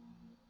Mm-hmm. 0.00 0.49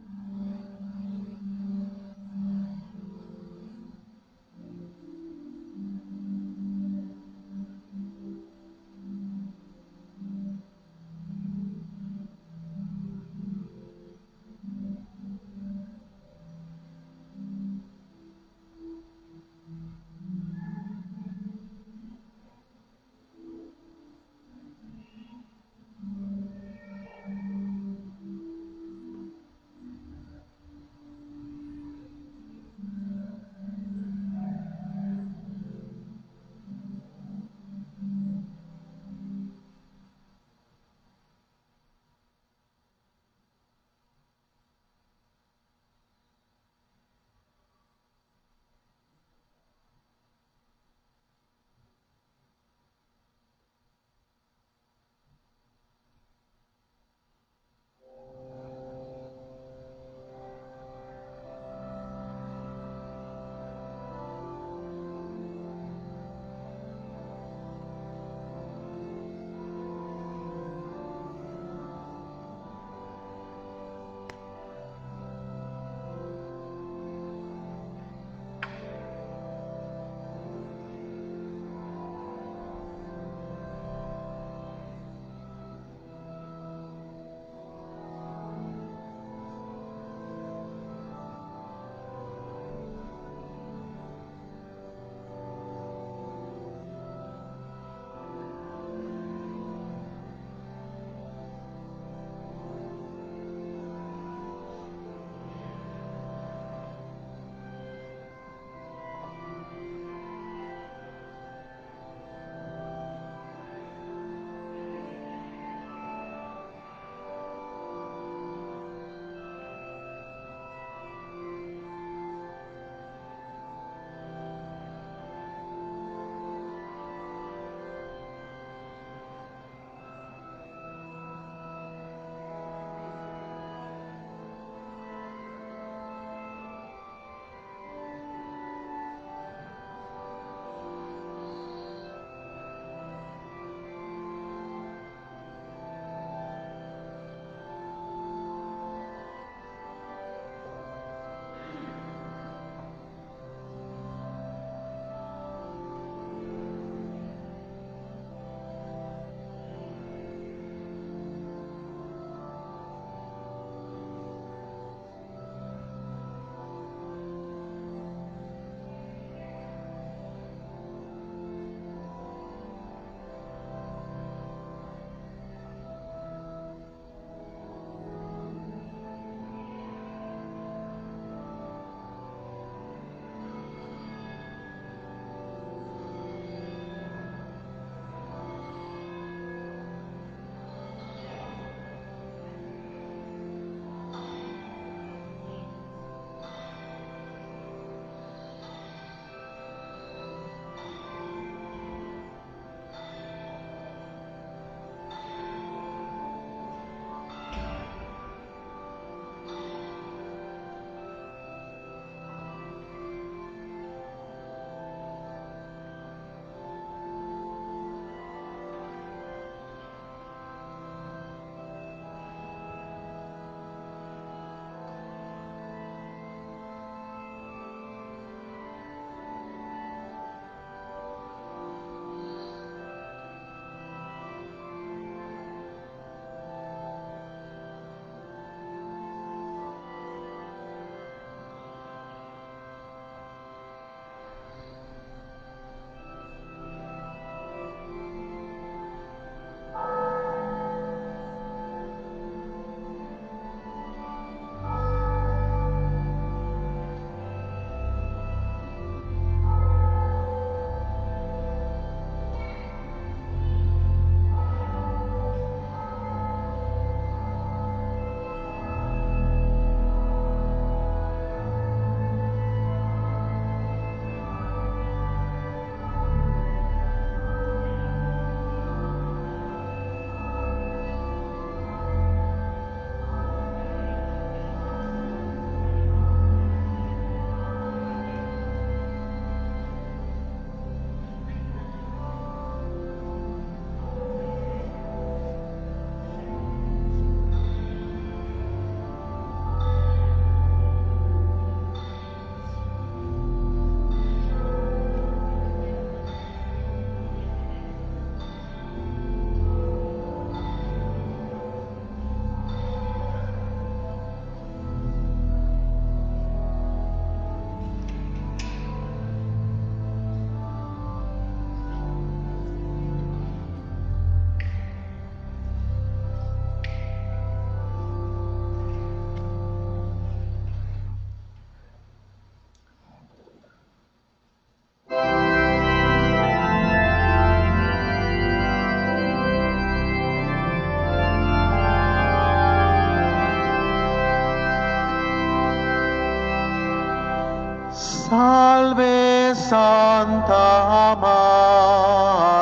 Santa 350.11 350.97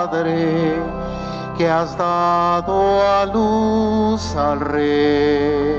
Madre, 0.08 0.82
que 1.56 1.70
has 1.70 1.96
dado 1.96 3.00
a 3.06 3.28
luz 3.28 4.36
al 4.36 4.60
Rey, 4.60 5.78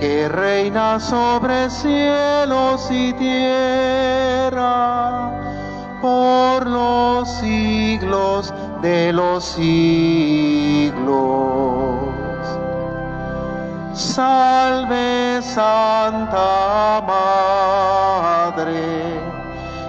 que 0.00 0.28
reina 0.28 0.98
sobre 0.98 1.70
cielos 1.70 2.88
y 2.90 3.12
tierra 3.12 4.50
por 6.02 6.66
los 6.66 7.28
siglos 7.34 8.52
de 8.82 9.12
los 9.12 9.44
siglos. 9.44 10.98
Salve 13.94 15.40
Santa 15.40 17.00
Madre, 17.06 18.97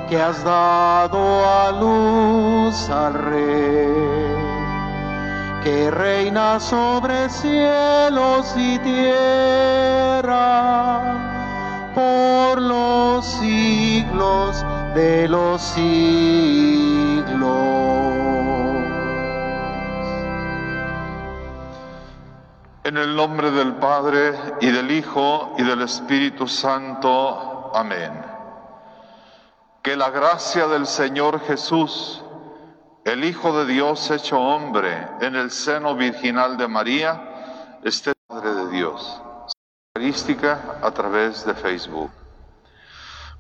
que 0.10 0.20
has 0.20 0.44
dado 0.44 1.46
a 1.46 1.72
luz 1.72 2.90
al 2.90 3.14
Rey, 3.14 3.94
que 5.64 5.92
reina 5.92 6.60
sobre 6.60 7.30
cielos 7.30 8.56
y 8.58 8.80
tierra 8.80 10.32
por 11.94 12.60
los 12.60 13.24
siglos 13.24 14.66
de 14.96 15.28
los 15.28 15.62
siglos. 15.62 16.00
En 22.84 22.98
el 22.98 23.16
nombre 23.16 23.52
del 23.52 23.74
Padre 23.74 24.34
y 24.60 24.72
del 24.72 24.90
Hijo 24.90 25.54
y 25.60 25.64
del 25.64 25.84
Espíritu 25.84 26.48
Santo. 26.48 27.72
Amén. 27.76 28.39
Que 29.82 29.96
la 29.96 30.10
gracia 30.10 30.68
del 30.68 30.86
Señor 30.86 31.40
Jesús, 31.40 32.22
el 33.06 33.24
Hijo 33.24 33.58
de 33.58 33.72
Dios 33.72 34.12
hecho 34.12 34.38
hombre 34.38 35.08
en 35.22 35.36
el 35.36 35.52
seno 35.52 35.96
virginal 35.96 36.58
de 36.58 36.68
María, 36.68 37.80
esté 37.84 38.12
Padre 38.28 38.54
de 38.56 38.70
Dios. 38.72 39.22
Eucarística 39.96 40.80
a 40.82 40.92
través 40.92 41.46
de 41.46 41.54
Facebook. 41.54 42.12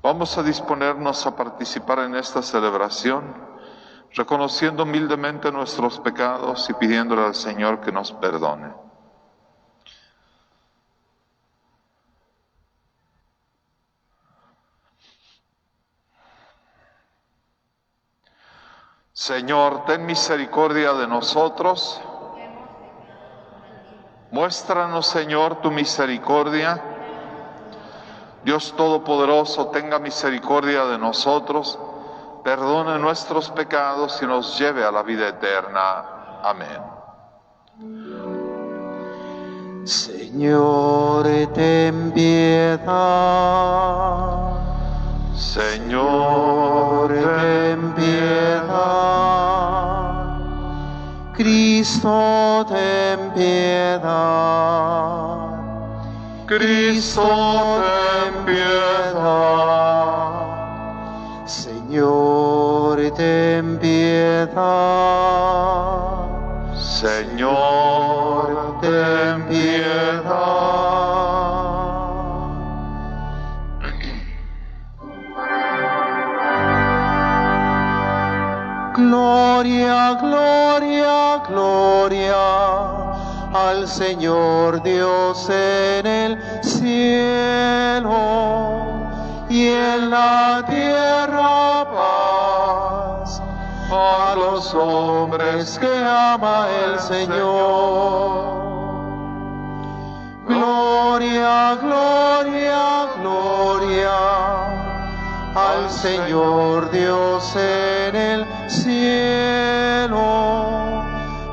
Vamos 0.01 0.37
a 0.37 0.43
disponernos 0.43 1.25
a 1.27 1.35
participar 1.35 1.99
en 1.99 2.15
esta 2.15 2.41
celebración, 2.41 3.35
reconociendo 4.13 4.83
humildemente 4.83 5.51
nuestros 5.51 5.99
pecados 5.99 6.69
y 6.69 6.73
pidiéndole 6.73 7.25
al 7.25 7.35
Señor 7.35 7.81
que 7.81 7.91
nos 7.91 8.13
perdone. 8.13 8.88
Señor, 19.29 19.85
ten 19.85 20.07
misericordia 20.07 20.93
de 20.93 21.05
nosotros. 21.05 22.01
Muéstranos, 24.31 25.05
Señor, 25.05 25.61
tu 25.61 25.69
misericordia. 25.69 26.81
Dios 28.43 28.73
Todopoderoso, 28.75 29.67
tenga 29.67 29.99
misericordia 29.99 30.85
de 30.85 30.97
nosotros, 30.97 31.77
perdone 32.43 32.97
nuestros 32.97 33.51
pecados 33.51 34.19
y 34.23 34.25
nos 34.25 34.57
lleve 34.57 34.83
a 34.83 34.91
la 34.91 35.03
vida 35.03 35.27
eterna. 35.27 36.41
Amén. 36.41 36.81
Señor, 39.85 41.27
ten 41.53 42.11
piedad. 42.13 42.89
Señor, 45.39 47.13
ten 47.13 47.93
piedad. 47.93 48.67
Cristo, 51.33 52.65
ten 52.67 53.31
piedad. 53.33 54.01
Cristo, 56.45 57.23
ten 57.79 58.45
piedad. 58.45 59.15
Señor, 61.45 62.99
ten 63.15 63.79
piedad. 63.79 64.57
Señor, 66.75 68.75
ten 68.81 68.91
piedad. 68.91 69.38
Gloria, 79.29 80.17
gloria, 80.19 81.43
gloria 81.47 82.41
al 83.53 83.87
Señor 83.87 84.81
Dios 84.81 85.47
en 85.51 86.07
el 86.07 86.63
cielo 86.63 88.17
y 89.47 89.67
en 89.67 90.09
la 90.09 90.65
tierra 90.67 91.85
paz 91.93 93.39
a 93.91 94.33
los 94.35 94.73
hombres 94.73 95.77
que 95.77 96.03
ama 96.03 96.67
el 96.85 96.99
Señor. 96.99 98.57
Gloria, 100.47 101.77
gloria, 101.83 103.09
gloria 103.21 104.09
al 105.53 105.87
Señor 105.91 106.89
Dios 106.89 107.55
en 107.55 108.15
el 108.15 108.43
cielo 108.45 108.58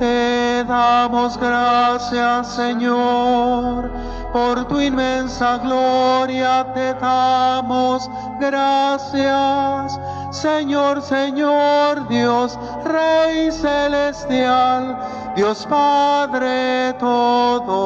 Te 0.00 0.64
damos 0.64 1.36
gracias, 1.36 2.54
Señor, 2.54 3.90
por 4.32 4.64
tu 4.64 4.80
inmensa 4.80 5.58
gloria. 5.58 6.64
Te 6.72 6.94
damos 6.94 8.10
gracias, 8.40 10.00
Señor, 10.30 11.02
Señor, 11.02 12.08
Dios, 12.08 12.58
Rey 12.82 13.52
celestial, 13.52 14.96
Dios 15.36 15.66
Padre 15.68 16.94
todopoderoso. 16.98 17.84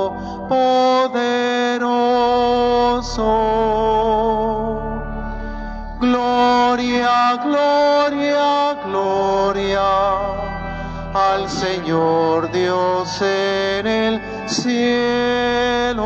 Gloria, 5.98 7.40
gloria, 7.42 8.76
gloria 8.86 10.43
al 11.14 11.48
Señor 11.48 12.50
Dios 12.50 13.22
en 13.22 13.86
el 13.86 14.20
cielo 14.48 16.04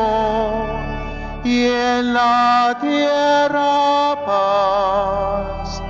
y 1.42 1.64
en 1.64 2.12
la 2.12 2.76
tierra 2.78 4.14
paz 4.26 5.82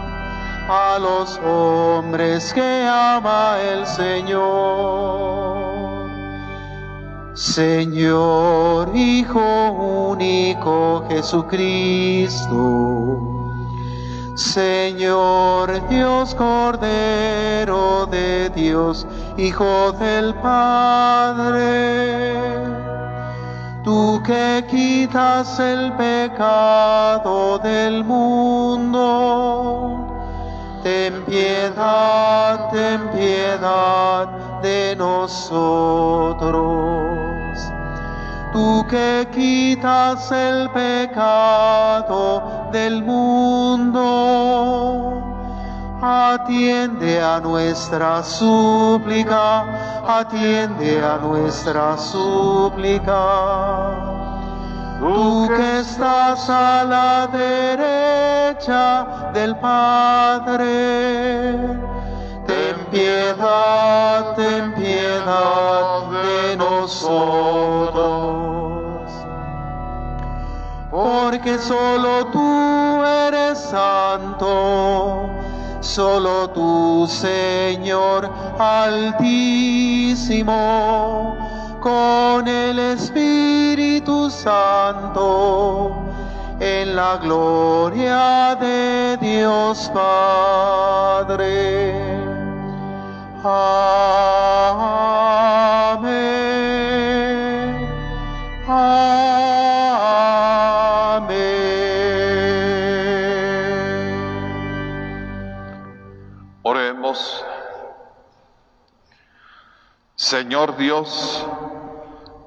a 0.68 0.98
los 1.00 1.38
hombres 1.44 2.52
que 2.54 2.86
ama 2.86 3.56
el 3.60 3.84
Señor. 3.86 5.18
Señor 7.34 8.94
Hijo 8.94 9.72
único 9.72 11.04
Jesucristo. 11.08 12.58
Señor 14.38 15.88
Dios 15.88 16.32
Cordero 16.36 18.06
de 18.06 18.48
Dios, 18.50 19.04
Hijo 19.36 19.90
del 19.98 20.32
Padre, 20.36 22.36
tú 23.82 24.22
que 24.24 24.64
quitas 24.70 25.58
el 25.58 25.92
pecado 25.94 27.58
del 27.58 28.04
mundo, 28.04 30.06
ten 30.84 31.24
piedad, 31.24 32.70
ten 32.70 33.08
piedad 33.08 34.28
de 34.62 34.94
nosotros. 34.96 35.48
Tú 38.58 38.84
que 38.90 39.28
quitas 39.32 40.32
el 40.32 40.68
pecado 40.70 42.42
del 42.72 43.04
mundo, 43.04 44.02
atiende 46.02 47.20
a 47.22 47.38
nuestra 47.38 48.20
súplica, 48.24 49.64
atiende 50.08 51.00
a 51.00 51.18
nuestra 51.18 51.96
súplica. 51.96 53.22
Tú 54.98 55.46
que 55.56 55.78
estás 55.78 56.50
a 56.50 56.82
la 56.82 57.28
derecha 57.28 59.06
del 59.34 59.54
Padre, 59.54 60.72
ten 62.44 62.76
piedad, 62.90 64.34
ten 64.34 64.74
piedad 64.74 66.10
de 66.10 66.56
nosotros. 66.56 68.37
Porque 71.08 71.56
solo 71.58 72.26
tú 72.26 73.02
eres 73.02 73.58
santo, 73.58 75.30
solo 75.80 76.50
tú, 76.50 77.06
Señor 77.08 78.30
Altísimo 78.58 80.44
con 81.80 82.46
el 82.46 82.78
Espíritu 82.78 84.28
Santo, 84.28 85.92
en 86.60 86.94
la 86.94 87.16
gloria 87.16 88.54
de 88.56 89.16
Dios 89.16 89.90
Padre. 89.94 91.38
Amén. 93.42 93.88
Señor 110.28 110.76
Dios, 110.76 111.46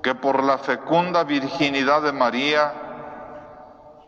que 0.04 0.14
por 0.14 0.44
la 0.44 0.60
fecunda 0.60 1.24
virginidad 1.24 2.04
de 2.04 2.12
María 2.12 2.72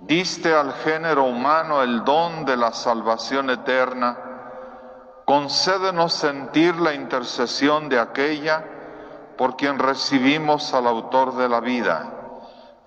diste 0.01 0.53
al 0.53 0.73
género 0.73 1.23
humano 1.23 1.81
el 1.81 2.03
don 2.03 2.45
de 2.45 2.55
la 2.55 2.71
salvación 2.71 3.49
eterna, 3.49 4.15
concédenos 5.25 6.13
sentir 6.13 6.75
la 6.75 6.93
intercesión 6.93 7.89
de 7.89 7.97
aquella 7.99 8.63
por 9.39 9.55
quien 9.55 9.79
recibimos 9.79 10.71
al 10.75 10.85
autor 10.85 11.35
de 11.35 11.49
la 11.49 11.59
vida, 11.59 12.13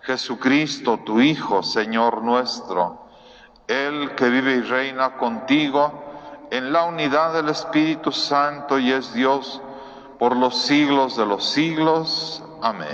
Jesucristo, 0.03 1.01
tu 1.05 1.19
Hijo, 1.19 1.65
Señor 1.65 2.23
nuestro, 2.23 3.09
Él 3.67 4.15
que 4.15 4.29
vive 4.29 4.53
y 4.53 4.61
reina 4.61 5.17
contigo 5.17 6.47
en 6.53 6.73
la 6.73 6.85
unidad 6.85 7.33
del 7.33 7.49
Espíritu 7.49 8.13
Santo 8.13 8.79
y 8.79 8.93
es 8.93 9.13
Dios, 9.13 9.61
por 10.19 10.37
los 10.37 10.57
siglos 10.63 11.17
de 11.17 11.27
los 11.27 11.45
siglos. 11.45 12.43
Amén. 12.63 12.89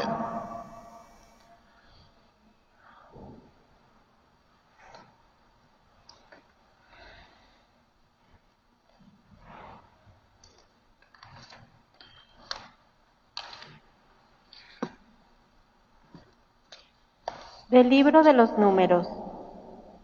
Del 17.69 17.88
libro 17.88 18.23
de 18.23 18.35
los 18.35 18.59
números. 18.59 19.09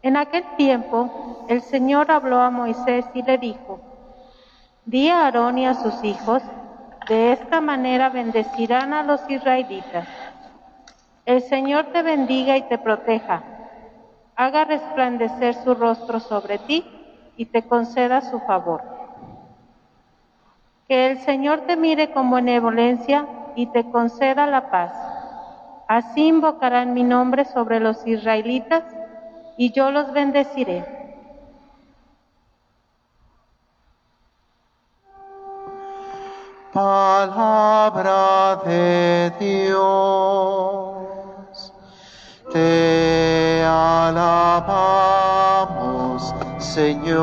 En 0.00 0.16
aquel 0.16 0.44
tiempo 0.56 1.44
el 1.48 1.60
Señor 1.60 2.10
habló 2.10 2.40
a 2.40 2.50
Moisés 2.50 3.04
y 3.12 3.22
le 3.22 3.36
dijo, 3.36 3.80
Di 4.86 5.10
a 5.10 5.26
Aarón 5.26 5.58
y 5.58 5.66
a 5.66 5.74
sus 5.74 6.02
hijos, 6.02 6.42
de 7.08 7.32
esta 7.32 7.60
manera 7.60 8.10
bendecirán 8.10 8.92
a 8.92 9.02
los 9.02 9.20
israelitas. 9.30 10.06
El 11.24 11.40
Señor 11.42 11.86
te 11.86 12.02
bendiga 12.02 12.56
y 12.56 12.62
te 12.62 12.78
proteja, 12.78 13.42
haga 14.36 14.64
resplandecer 14.64 15.54
su 15.54 15.74
rostro 15.74 16.20
sobre 16.20 16.58
ti 16.58 16.84
y 17.36 17.46
te 17.46 17.62
conceda 17.62 18.20
su 18.20 18.40
favor. 18.40 18.82
Que 20.86 21.10
el 21.10 21.18
Señor 21.20 21.62
te 21.62 21.76
mire 21.76 22.12
con 22.12 22.30
benevolencia 22.30 23.26
y 23.56 23.66
te 23.66 23.90
conceda 23.90 24.46
la 24.46 24.70
paz. 24.70 24.92
Así 25.86 26.26
invocarán 26.28 26.92
mi 26.92 27.04
nombre 27.04 27.44
sobre 27.46 27.80
los 27.80 28.06
israelitas 28.06 28.84
y 29.56 29.72
yo 29.72 29.90
los 29.90 30.12
bendeciré. 30.12 30.97
Palabra 36.78 38.62
de 38.64 39.32
Dios, 39.40 39.82
te 42.52 43.64
alabamos, 43.64 44.72
Señor, 46.58 47.18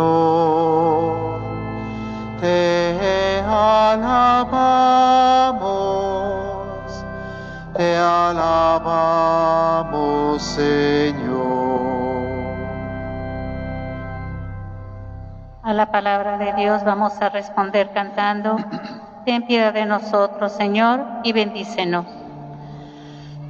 te 2.42 3.40
alabamos, 3.48 4.36
te 7.78 7.96
alabamos, 7.96 8.84
Señor. 10.44 11.46
A 15.64 15.72
la 15.74 15.86
palabra 15.90 16.38
de 16.40 16.52
Dios 16.56 16.84
vamos 16.84 17.22
a 17.22 17.30
responder 17.30 17.94
cantando. 17.94 18.58
Ten 19.26 19.42
piedad 19.48 19.74
de 19.74 19.86
nosotros, 19.88 20.52
Señor, 20.52 21.04
y 21.24 21.34
bendícenos. 21.34 22.06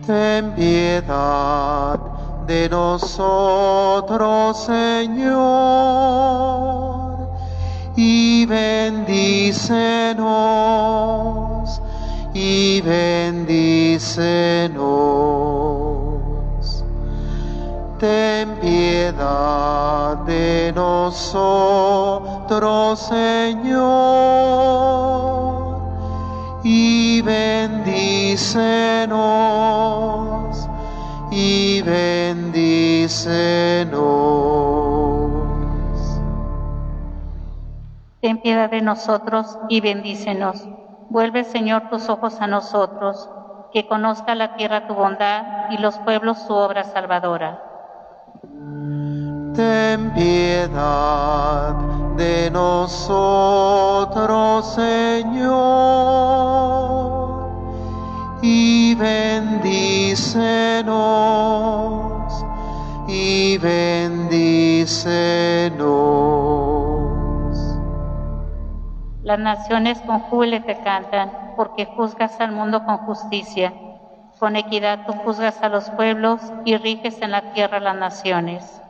Ten 0.07 0.51
piedad 0.53 1.99
de 2.47 2.69
nosotros, 2.69 4.57
Señor, 4.65 5.35
y 7.97 8.45
bendícenos, 8.45 9.01
y 12.33 12.79
bendícenos. 12.79 13.65
Ten 17.99 18.55
piedad 18.61 20.15
de 20.19 20.71
nosotros, 20.73 21.89
Señor 22.99 24.45
bendícenos, 27.25 29.15
y 31.31 31.81
bendícenos. 31.81 33.25
Ten 38.21 38.41
piedad 38.41 38.69
de 38.69 38.81
nosotros 38.81 39.57
y 39.69 39.81
bendícenos. 39.81 40.63
Vuelve, 41.09 41.43
Señor, 41.43 41.89
tus 41.89 42.09
ojos 42.09 42.39
a 42.41 42.47
nosotros, 42.47 43.29
que 43.71 43.87
conozca 43.87 44.33
la 44.35 44.55
tierra 44.55 44.87
tu 44.87 44.93
bondad 44.95 45.69
y 45.69 45.77
los 45.77 45.97
pueblos 45.99 46.39
su 46.47 46.53
obra 46.53 46.83
salvadora. 46.85 47.61
Ten 49.53 50.11
piedad 50.13 51.75
de 52.17 52.49
nosotros, 52.51 53.45
Señor, 54.73 55.53
y 58.95 58.97
bendícenos, 58.97 60.45
y 63.07 63.57
bendícenos. 63.57 64.95
Las 69.23 69.39
naciones 69.39 69.99
con 70.01 70.19
júbilo 70.21 70.61
te 70.63 70.77
cantan, 70.81 71.31
porque 71.57 71.85
juzgas 71.85 72.39
al 72.39 72.51
mundo 72.51 72.85
con 72.85 72.97
justicia. 72.99 73.73
Con 74.39 74.55
equidad 74.55 75.05
tú 75.05 75.13
juzgas 75.13 75.61
a 75.61 75.69
los 75.69 75.89
pueblos 75.91 76.39
y 76.65 76.77
riges 76.77 77.21
en 77.21 77.31
la 77.31 77.53
tierra 77.53 77.79
las 77.79 77.95
naciones. 77.95 78.81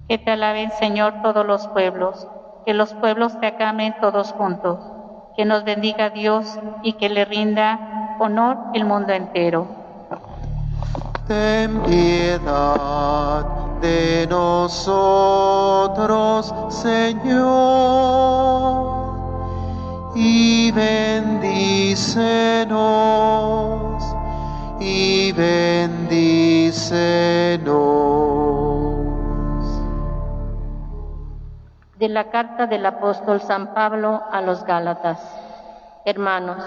Que 0.07 0.17
te 0.19 0.31
alaben, 0.31 0.71
Señor, 0.79 1.15
todos 1.23 1.45
los 1.45 1.67
pueblos, 1.69 2.27
que 2.65 2.73
los 2.73 2.93
pueblos 2.93 3.39
te 3.39 3.47
acamen 3.47 3.95
todos 3.99 4.31
juntos, 4.31 4.79
que 5.35 5.43
nos 5.45 5.63
bendiga 5.63 6.11
Dios 6.11 6.59
y 6.83 6.93
que 6.93 7.09
le 7.09 7.25
rinda 7.25 8.15
honor 8.19 8.57
el 8.73 8.85
mundo 8.85 9.11
entero. 9.13 9.67
ten 11.27 11.81
piedad 11.83 13.43
de 13.81 14.27
nosotros, 14.29 15.73
Señor, 16.69 17.43
y 20.15 20.71
bendícenos, 20.71 22.15
y 24.79 25.31
bendícenos. 25.31 26.13
De 31.97 32.09
la 32.09 32.29
carta 32.29 32.67
del 32.67 32.85
apóstol 32.85 33.41
San 33.41 33.73
Pablo 33.73 34.21
a 34.31 34.41
los 34.41 34.63
Gálatas. 34.65 35.19
Hermanos, 36.05 36.63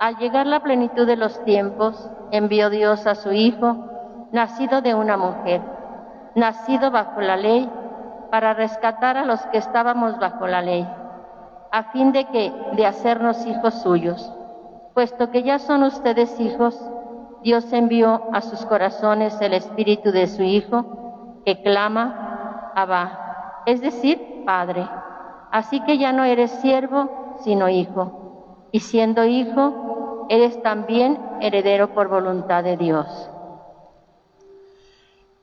al 0.00 0.16
llegar 0.16 0.46
la 0.46 0.60
plenitud 0.60 1.06
de 1.06 1.16
los 1.16 1.42
tiempos, 1.44 2.10
envió 2.32 2.68
Dios 2.68 3.06
a 3.06 3.14
su 3.14 3.32
Hijo, 3.32 4.28
nacido 4.32 4.82
de 4.82 4.94
una 4.94 5.16
mujer, 5.16 5.62
nacido 6.34 6.90
bajo 6.90 7.20
la 7.20 7.36
ley, 7.36 7.70
para 8.30 8.54
rescatar 8.54 9.16
a 9.16 9.24
los 9.24 9.40
que 9.46 9.58
estábamos 9.58 10.18
bajo 10.18 10.46
la 10.46 10.62
ley, 10.62 10.88
a 11.72 11.84
fin 11.92 12.12
de 12.12 12.26
que 12.26 12.52
de 12.76 12.86
hacernos 12.86 13.46
hijos 13.46 13.74
suyos. 13.82 14.32
Puesto 14.94 15.30
que 15.30 15.42
ya 15.42 15.58
son 15.58 15.82
ustedes 15.84 16.38
hijos, 16.40 16.78
Dios 17.42 17.72
envió 17.72 18.22
a 18.32 18.40
sus 18.42 18.64
corazones 18.66 19.40
el 19.40 19.54
espíritu 19.54 20.12
de 20.12 20.26
su 20.26 20.42
Hijo, 20.42 21.42
que 21.44 21.62
clama, 21.62 22.72
Abba, 22.74 23.62
es 23.66 23.80
decir, 23.80 24.44
Padre. 24.44 24.86
Así 25.50 25.80
que 25.80 25.98
ya 25.98 26.12
no 26.12 26.24
eres 26.24 26.50
siervo, 26.50 27.36
sino 27.42 27.68
hijo. 27.68 28.66
Y 28.72 28.80
siendo 28.80 29.24
hijo, 29.24 30.26
eres 30.28 30.62
también 30.62 31.18
heredero 31.40 31.94
por 31.94 32.08
voluntad 32.08 32.62
de 32.62 32.76
Dios. 32.76 33.30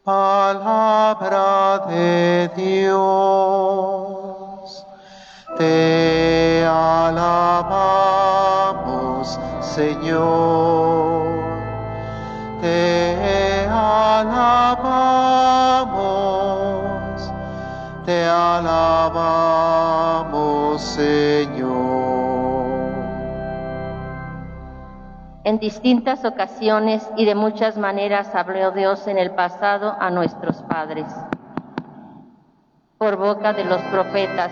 Palabra 0.03 1.85
de 1.89 2.49
Dios, 2.55 4.26
te 5.57 6.63
alabamos, 6.65 7.27
Señor, 9.61 11.27
te 12.61 13.67
alabamos, 13.67 14.51
te 18.05 18.23
alabamos, 18.25 19.01
Señor. 20.81 21.77
En 25.43 25.59
distintas 25.59 26.23
ocasiones 26.25 27.09
y 27.15 27.25
de 27.25 27.35
muchas 27.35 27.77
maneras 27.77 28.35
habló 28.35 28.71
Dios 28.71 29.07
en 29.07 29.17
el 29.17 29.31
pasado 29.31 29.95
a 29.99 30.11
nuestros 30.11 30.57
padres, 30.63 31.05
por 32.97 33.15
boca 33.15 33.53
de 33.53 33.63
los 33.63 33.81
profetas. 33.83 34.51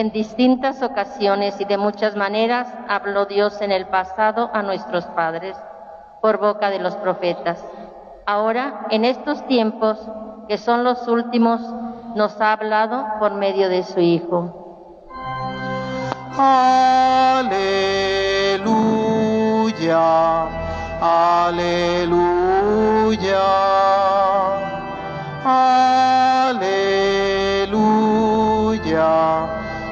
En 0.00 0.10
distintas 0.12 0.80
ocasiones 0.82 1.60
y 1.60 1.66
de 1.66 1.76
muchas 1.76 2.16
maneras 2.16 2.66
habló 2.88 3.26
Dios 3.26 3.60
en 3.60 3.70
el 3.70 3.84
pasado 3.84 4.48
a 4.54 4.62
nuestros 4.62 5.04
padres, 5.04 5.54
por 6.22 6.38
boca 6.38 6.70
de 6.70 6.78
los 6.78 6.96
profetas. 6.96 7.62
Ahora, 8.24 8.86
en 8.88 9.04
estos 9.04 9.46
tiempos, 9.46 9.98
que 10.48 10.56
son 10.56 10.84
los 10.84 11.06
últimos, 11.06 11.60
nos 12.14 12.40
ha 12.40 12.54
hablado 12.54 13.04
por 13.18 13.34
medio 13.34 13.68
de 13.68 13.82
su 13.82 14.00
Hijo. 14.00 14.96
Aleluya, 16.38 17.50
aleluya, 21.02 22.08
aleluya, 25.44 26.80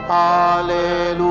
aleluya. 0.08 1.28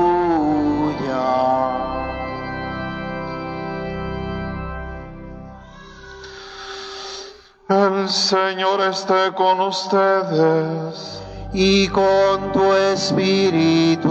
El 7.68 8.08
Señor 8.08 8.80
esté 8.80 9.32
con 9.34 9.60
ustedes. 9.60 11.22
Y 11.52 11.88
con 11.88 12.52
tu 12.52 12.72
espíritu. 12.74 14.08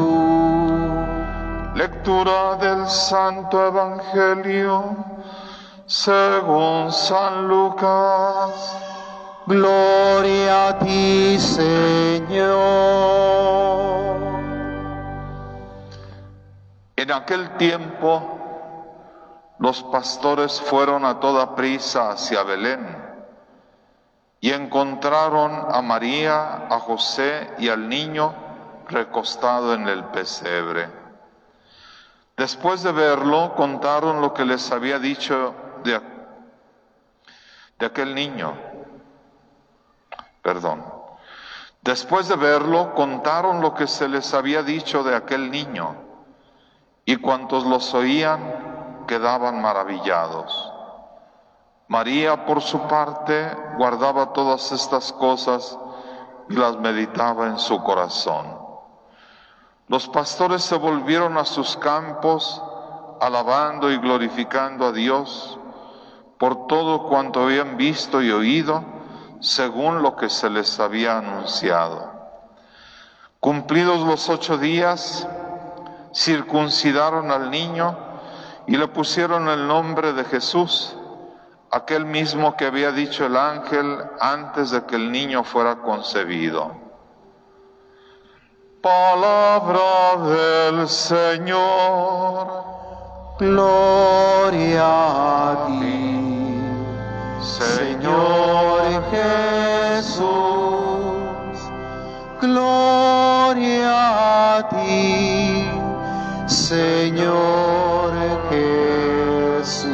Lectura 1.76 2.56
del 2.56 2.88
Santo 2.88 3.68
Evangelio 3.68 4.96
según 5.88 6.92
San 6.92 7.48
Lucas. 7.48 8.76
Gloria 9.46 10.68
a 10.68 10.80
ti, 10.80 11.40
Señor. 11.40 12.58
En 17.08 17.14
aquel 17.14 17.56
tiempo, 17.56 18.38
los 19.60 19.82
pastores 19.84 20.60
fueron 20.60 21.06
a 21.06 21.22
toda 21.22 21.56
prisa 21.56 22.10
hacia 22.10 22.44
Belén 22.44 22.86
y 24.42 24.52
encontraron 24.52 25.74
a 25.74 25.82
María, 25.82 26.68
a 26.70 26.80
José 26.82 27.50
y 27.60 27.70
al 27.70 27.88
niño 27.88 28.36
recostado 28.90 29.74
en 29.74 29.88
el 29.88 30.04
pesebre. 30.04 30.90
Después 32.36 32.84
de 32.84 32.92
verlo, 32.92 33.56
contaron 33.56 34.20
lo 34.20 34.34
que 34.34 34.44
les 34.44 34.70
había 34.74 35.00
dicho 35.00 35.56
de, 35.86 36.02
de 37.80 37.86
aquel 37.86 38.14
niño. 38.14 38.54
Perdón. 40.42 40.84
Después 41.84 42.28
de 42.28 42.36
verlo, 42.36 42.94
contaron 42.94 43.62
lo 43.62 43.74
que 43.74 43.88
se 43.88 44.10
les 44.10 44.34
había 44.34 44.62
dicho 44.62 45.06
de 45.06 45.16
aquel 45.16 45.50
niño, 45.50 46.07
y 47.08 47.16
cuantos 47.16 47.66
los 47.66 47.94
oían 47.94 49.06
quedaban 49.08 49.62
maravillados. 49.62 50.74
María, 51.88 52.46
por 52.46 52.62
su 52.62 52.82
parte, 52.82 53.50
guardaba 53.78 54.34
todas 54.34 54.74
estas 54.74 55.14
cosas 55.14 55.80
y 56.50 56.56
las 56.56 56.78
meditaba 56.78 57.48
en 57.48 57.60
su 57.60 57.82
corazón. 57.82 58.60
Los 59.88 60.10
pastores 60.10 60.64
se 60.64 60.76
volvieron 60.76 61.38
a 61.38 61.46
sus 61.46 61.78
campos, 61.78 62.62
alabando 63.22 63.90
y 63.90 63.98
glorificando 64.00 64.88
a 64.88 64.92
Dios 64.92 65.58
por 66.38 66.68
todo 66.68 67.08
cuanto 67.08 67.44
habían 67.44 67.78
visto 67.78 68.22
y 68.22 68.32
oído, 68.32 68.84
según 69.40 70.04
lo 70.04 70.18
que 70.18 70.30
se 70.30 70.50
les 70.50 70.78
había 70.78 71.20
anunciado. 71.20 72.12
Cumplidos 73.40 74.02
los 74.02 74.28
ocho 74.28 74.58
días, 74.58 75.26
circuncidaron 76.18 77.32
al 77.32 77.52
niño 77.52 77.96
y 78.66 78.76
le 78.76 78.88
pusieron 78.88 79.48
el 79.50 79.68
nombre 79.68 80.14
de 80.14 80.24
Jesús, 80.24 80.98
aquel 81.70 82.06
mismo 82.06 82.58
que 82.58 82.66
había 82.66 82.92
dicho 82.92 83.28
el 83.28 83.38
ángel 83.38 84.00
antes 84.20 84.72
de 84.72 84.84
que 84.86 84.96
el 84.96 85.12
niño 85.12 85.44
fuera 85.44 85.76
concebido. 85.78 86.72
Palabra 88.82 90.18
del 90.26 90.90
Señor. 90.90 92.66
Gloria 93.40 95.52
a 95.52 95.66
ti, 95.68 96.20
Señor 97.40 99.04
Jesús. 99.12 100.26
Gloria 102.42 103.98
a 104.58 104.70
ti, 104.70 105.27
Señor 106.58 108.14
Jesús. 108.50 109.94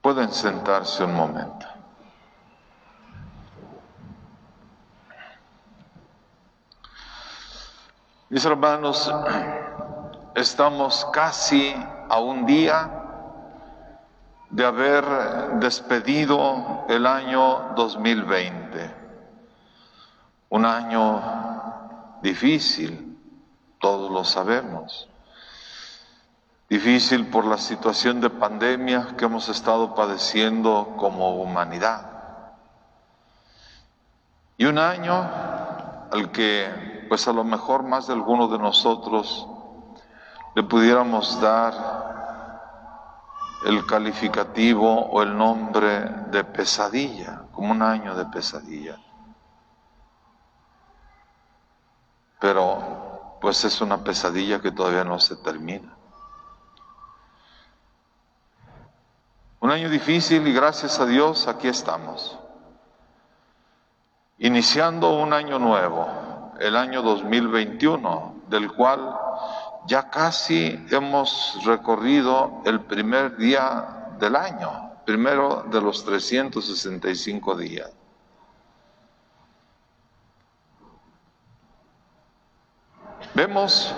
Pueden 0.00 0.32
sentarse 0.32 1.04
un 1.04 1.14
momento. 1.14 1.66
Mis 8.30 8.44
hermanos, 8.46 9.12
estamos 10.34 11.06
casi 11.12 11.76
a 12.08 12.18
un 12.18 12.46
día 12.46 12.90
de 14.50 14.64
haber 14.64 15.04
despedido 15.60 16.86
el 16.88 17.06
año 17.06 17.74
2020. 17.76 18.95
Un 20.56 20.64
año 20.64 21.20
difícil, 22.22 23.18
todos 23.78 24.10
lo 24.10 24.24
sabemos. 24.24 25.06
Difícil 26.70 27.26
por 27.26 27.44
la 27.44 27.58
situación 27.58 28.22
de 28.22 28.30
pandemia 28.30 29.16
que 29.18 29.26
hemos 29.26 29.50
estado 29.50 29.94
padeciendo 29.94 30.94
como 30.96 31.34
humanidad. 31.34 32.10
Y 34.56 34.64
un 34.64 34.78
año 34.78 35.28
al 36.10 36.30
que 36.32 37.04
pues 37.06 37.28
a 37.28 37.34
lo 37.34 37.44
mejor 37.44 37.82
más 37.82 38.06
de 38.06 38.14
alguno 38.14 38.48
de 38.48 38.56
nosotros 38.56 39.46
le 40.54 40.62
pudiéramos 40.62 41.38
dar 41.38 41.74
el 43.66 43.84
calificativo 43.84 45.02
o 45.02 45.22
el 45.22 45.36
nombre 45.36 46.00
de 46.30 46.44
pesadilla, 46.44 47.42
como 47.52 47.72
un 47.72 47.82
año 47.82 48.14
de 48.14 48.24
pesadilla. 48.24 48.96
Pero 52.40 53.38
pues 53.40 53.64
es 53.64 53.80
una 53.80 54.02
pesadilla 54.02 54.60
que 54.60 54.72
todavía 54.72 55.04
no 55.04 55.18
se 55.18 55.36
termina. 55.36 55.96
Un 59.60 59.70
año 59.70 59.88
difícil 59.90 60.46
y 60.46 60.52
gracias 60.52 61.00
a 61.00 61.06
Dios 61.06 61.48
aquí 61.48 61.68
estamos, 61.68 62.38
iniciando 64.38 65.18
un 65.18 65.32
año 65.32 65.58
nuevo 65.58 66.52
el 66.60 66.76
año 66.76 67.02
2021, 67.02 68.42
del 68.48 68.72
cual 68.72 69.14
ya 69.86 70.08
casi 70.10 70.84
hemos 70.90 71.58
recorrido 71.64 72.62
el 72.64 72.80
primer 72.80 73.36
día 73.36 74.14
del 74.18 74.36
año, 74.36 74.92
primero 75.04 75.64
de 75.70 75.80
los 75.80 76.04
365 76.04 77.56
días. 77.56 77.90
Vemos 83.36 83.94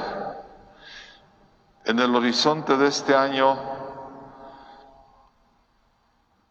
en 1.84 2.00
el 2.00 2.12
horizonte 2.12 2.76
de 2.76 2.88
este 2.88 3.14
año, 3.14 3.56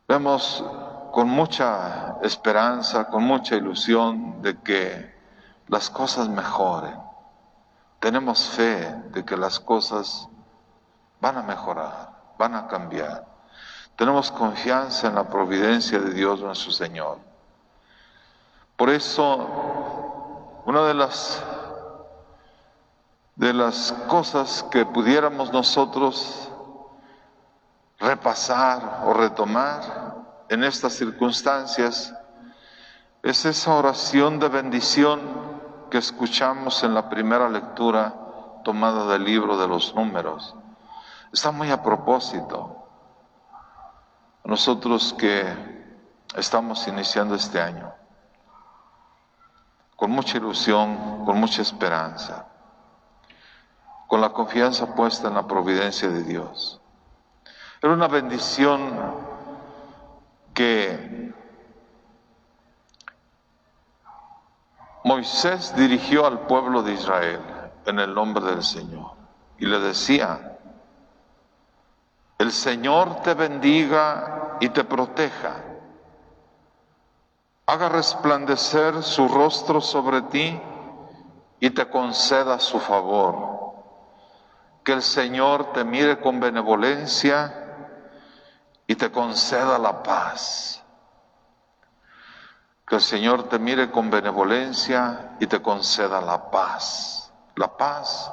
vemos 0.07 0.63
con 1.11 1.27
mucha 1.27 2.15
esperanza, 2.21 3.09
con 3.09 3.25
mucha 3.25 3.57
ilusión 3.57 4.41
de 4.41 4.61
que 4.61 5.13
las 5.67 5.89
cosas 5.89 6.29
mejoren. 6.29 6.97
Tenemos 7.99 8.51
fe 8.51 8.89
de 9.09 9.25
que 9.25 9.35
las 9.35 9.59
cosas 9.59 10.29
van 11.19 11.39
a 11.39 11.43
mejorar, 11.43 12.13
van 12.37 12.55
a 12.55 12.67
cambiar. 12.67 13.25
Tenemos 13.97 14.31
confianza 14.31 15.07
en 15.07 15.15
la 15.15 15.27
providencia 15.27 15.99
de 15.99 16.13
Dios 16.13 16.39
nuestro 16.39 16.71
Señor. 16.71 17.19
Por 18.77 18.89
eso, 18.89 20.61
una 20.65 20.83
de 20.83 20.93
las 20.93 21.43
de 23.37 23.53
las 23.53 23.91
cosas 24.07 24.65
que 24.71 24.83
pudiéramos 24.85 25.53
nosotros 25.53 26.51
repasar 27.99 29.03
o 29.05 29.13
retomar 29.13 30.15
en 30.49 30.63
estas 30.63 30.93
circunstancias 30.93 32.13
es 33.21 33.45
esa 33.45 33.75
oración 33.75 34.39
de 34.39 34.49
bendición 34.49 35.21
que 35.91 35.99
escuchamos 35.99 36.83
en 36.83 36.95
la 36.95 37.09
primera 37.09 37.47
lectura 37.47 38.13
tomada 38.63 39.05
del 39.13 39.23
libro 39.23 39.55
de 39.57 39.67
los 39.67 39.93
números. 39.93 40.55
Está 41.31 41.51
muy 41.51 41.69
a 41.69 41.83
propósito. 41.83 42.87
Nosotros 44.45 45.13
que 45.13 45.45
estamos 46.35 46.87
iniciando 46.87 47.35
este 47.35 47.61
año, 47.61 47.93
con 49.95 50.09
mucha 50.09 50.37
ilusión, 50.37 51.23
con 51.23 51.39
mucha 51.39 51.61
esperanza, 51.61 52.46
con 54.07 54.21
la 54.21 54.29
confianza 54.29 54.95
puesta 54.95 55.27
en 55.27 55.35
la 55.35 55.47
providencia 55.47 56.09
de 56.09 56.23
Dios. 56.23 56.81
Era 57.81 57.93
una 57.93 58.07
bendición 58.07 58.93
que 60.53 61.33
Moisés 65.03 65.75
dirigió 65.75 66.25
al 66.25 66.47
pueblo 66.47 66.81
de 66.83 66.93
Israel 66.93 67.39
en 67.85 67.99
el 67.99 68.13
nombre 68.13 68.43
del 68.43 68.63
Señor 68.63 69.11
y 69.57 69.65
le 69.65 69.79
decía, 69.79 70.57
el 72.37 72.51
Señor 72.51 73.21
te 73.21 73.33
bendiga 73.33 74.57
y 74.59 74.69
te 74.69 74.83
proteja, 74.83 75.55
haga 77.65 77.89
resplandecer 77.89 79.01
su 79.03 79.27
rostro 79.27 79.81
sobre 79.81 80.21
ti 80.23 80.59
y 81.59 81.69
te 81.71 81.89
conceda 81.89 82.59
su 82.59 82.79
favor, 82.79 83.56
que 84.87 84.93
el 84.93 85.03
Señor 85.03 85.73
te 85.73 85.83
mire 85.83 86.17
con 86.21 86.39
benevolencia 86.39 87.53
y 88.87 88.95
te 88.95 89.11
conceda 89.11 89.77
la 89.77 90.01
paz. 90.01 90.81
Que 92.87 92.95
el 92.95 93.01
Señor 93.01 93.49
te 93.49 93.59
mire 93.59 93.91
con 93.91 94.09
benevolencia 94.09 95.35
y 95.41 95.47
te 95.47 95.61
conceda 95.61 96.21
la 96.21 96.49
paz. 96.49 97.33
La 97.57 97.75
paz 97.75 98.31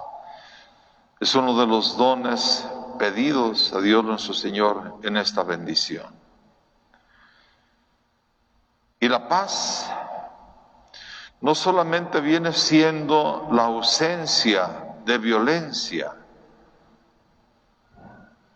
es 1.18 1.34
uno 1.34 1.58
de 1.58 1.66
los 1.66 1.96
dones 1.96 2.64
pedidos 3.00 3.72
a 3.72 3.80
Dios 3.80 4.04
nuestro 4.04 4.32
Señor 4.32 5.00
en 5.02 5.16
esta 5.16 5.42
bendición. 5.42 6.06
Y 9.00 9.08
la 9.08 9.26
paz 9.26 9.90
no 11.40 11.52
solamente 11.56 12.20
viene 12.20 12.52
siendo 12.52 13.48
la 13.50 13.64
ausencia 13.64 14.94
de 15.04 15.18
violencia 15.18 16.14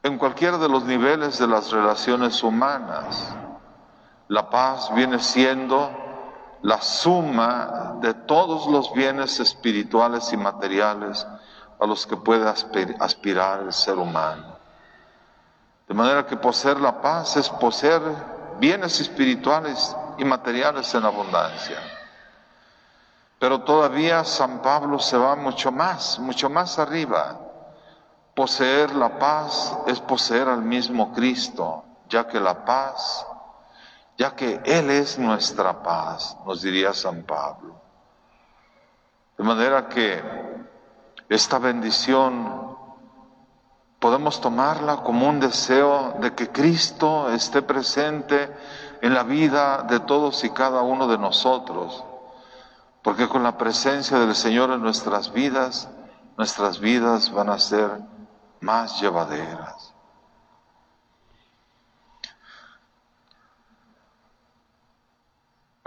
en 0.08 0.18
cualquiera 0.18 0.58
de 0.58 0.68
los 0.68 0.84
niveles 0.84 1.38
de 1.38 1.46
las 1.46 1.70
relaciones 1.70 2.42
humanas, 2.42 3.28
la 4.28 4.48
paz 4.48 4.92
viene 4.94 5.18
siendo 5.18 5.90
la 6.62 6.80
suma 6.80 7.96
de 8.00 8.14
todos 8.14 8.66
los 8.66 8.92
bienes 8.92 9.38
espirituales 9.38 10.32
y 10.32 10.36
materiales 10.36 11.26
a 11.78 11.86
los 11.86 12.06
que 12.06 12.16
puede 12.16 12.48
aspirar 12.98 13.60
el 13.60 13.72
ser 13.72 13.96
humano. 13.96 14.56
De 15.86 15.94
manera 15.94 16.26
que 16.26 16.36
poseer 16.36 16.80
la 16.80 17.00
paz 17.00 17.36
es 17.36 17.48
poseer 17.48 18.02
bienes 18.58 19.00
espirituales 19.00 19.94
y 20.16 20.24
materiales 20.24 20.92
en 20.94 21.04
abundancia. 21.04 21.78
Pero 23.38 23.60
todavía 23.60 24.24
San 24.24 24.60
Pablo 24.62 24.98
se 24.98 25.16
va 25.16 25.36
mucho 25.36 25.70
más, 25.70 26.18
mucho 26.18 26.50
más 26.50 26.78
arriba. 26.78 27.38
Poseer 28.38 28.94
la 28.94 29.18
paz 29.18 29.76
es 29.88 29.98
poseer 29.98 30.48
al 30.48 30.62
mismo 30.62 31.12
Cristo, 31.12 31.84
ya 32.08 32.28
que 32.28 32.38
la 32.38 32.64
paz 32.64 33.26
ya 34.18 34.34
que 34.34 34.60
Él 34.64 34.90
es 34.90 35.16
nuestra 35.16 35.80
paz, 35.80 36.36
nos 36.44 36.60
diría 36.60 36.92
San 36.92 37.22
Pablo. 37.22 37.80
De 39.38 39.44
manera 39.44 39.88
que 39.88 40.20
esta 41.28 41.60
bendición 41.60 42.76
podemos 44.00 44.40
tomarla 44.40 45.04
como 45.04 45.28
un 45.28 45.38
deseo 45.38 46.16
de 46.18 46.34
que 46.34 46.50
Cristo 46.50 47.30
esté 47.30 47.62
presente 47.62 48.52
en 49.00 49.14
la 49.14 49.22
vida 49.22 49.84
de 49.84 50.00
todos 50.00 50.42
y 50.42 50.50
cada 50.50 50.82
uno 50.82 51.06
de 51.06 51.18
nosotros, 51.18 52.04
porque 53.02 53.28
con 53.28 53.44
la 53.44 53.56
presencia 53.56 54.18
del 54.18 54.34
Señor 54.34 54.72
en 54.72 54.82
nuestras 54.82 55.32
vidas, 55.32 55.88
nuestras 56.36 56.80
vidas 56.80 57.30
van 57.30 57.50
a 57.50 57.58
ser 57.60 58.00
más 58.60 59.00
llevaderas. 59.00 59.94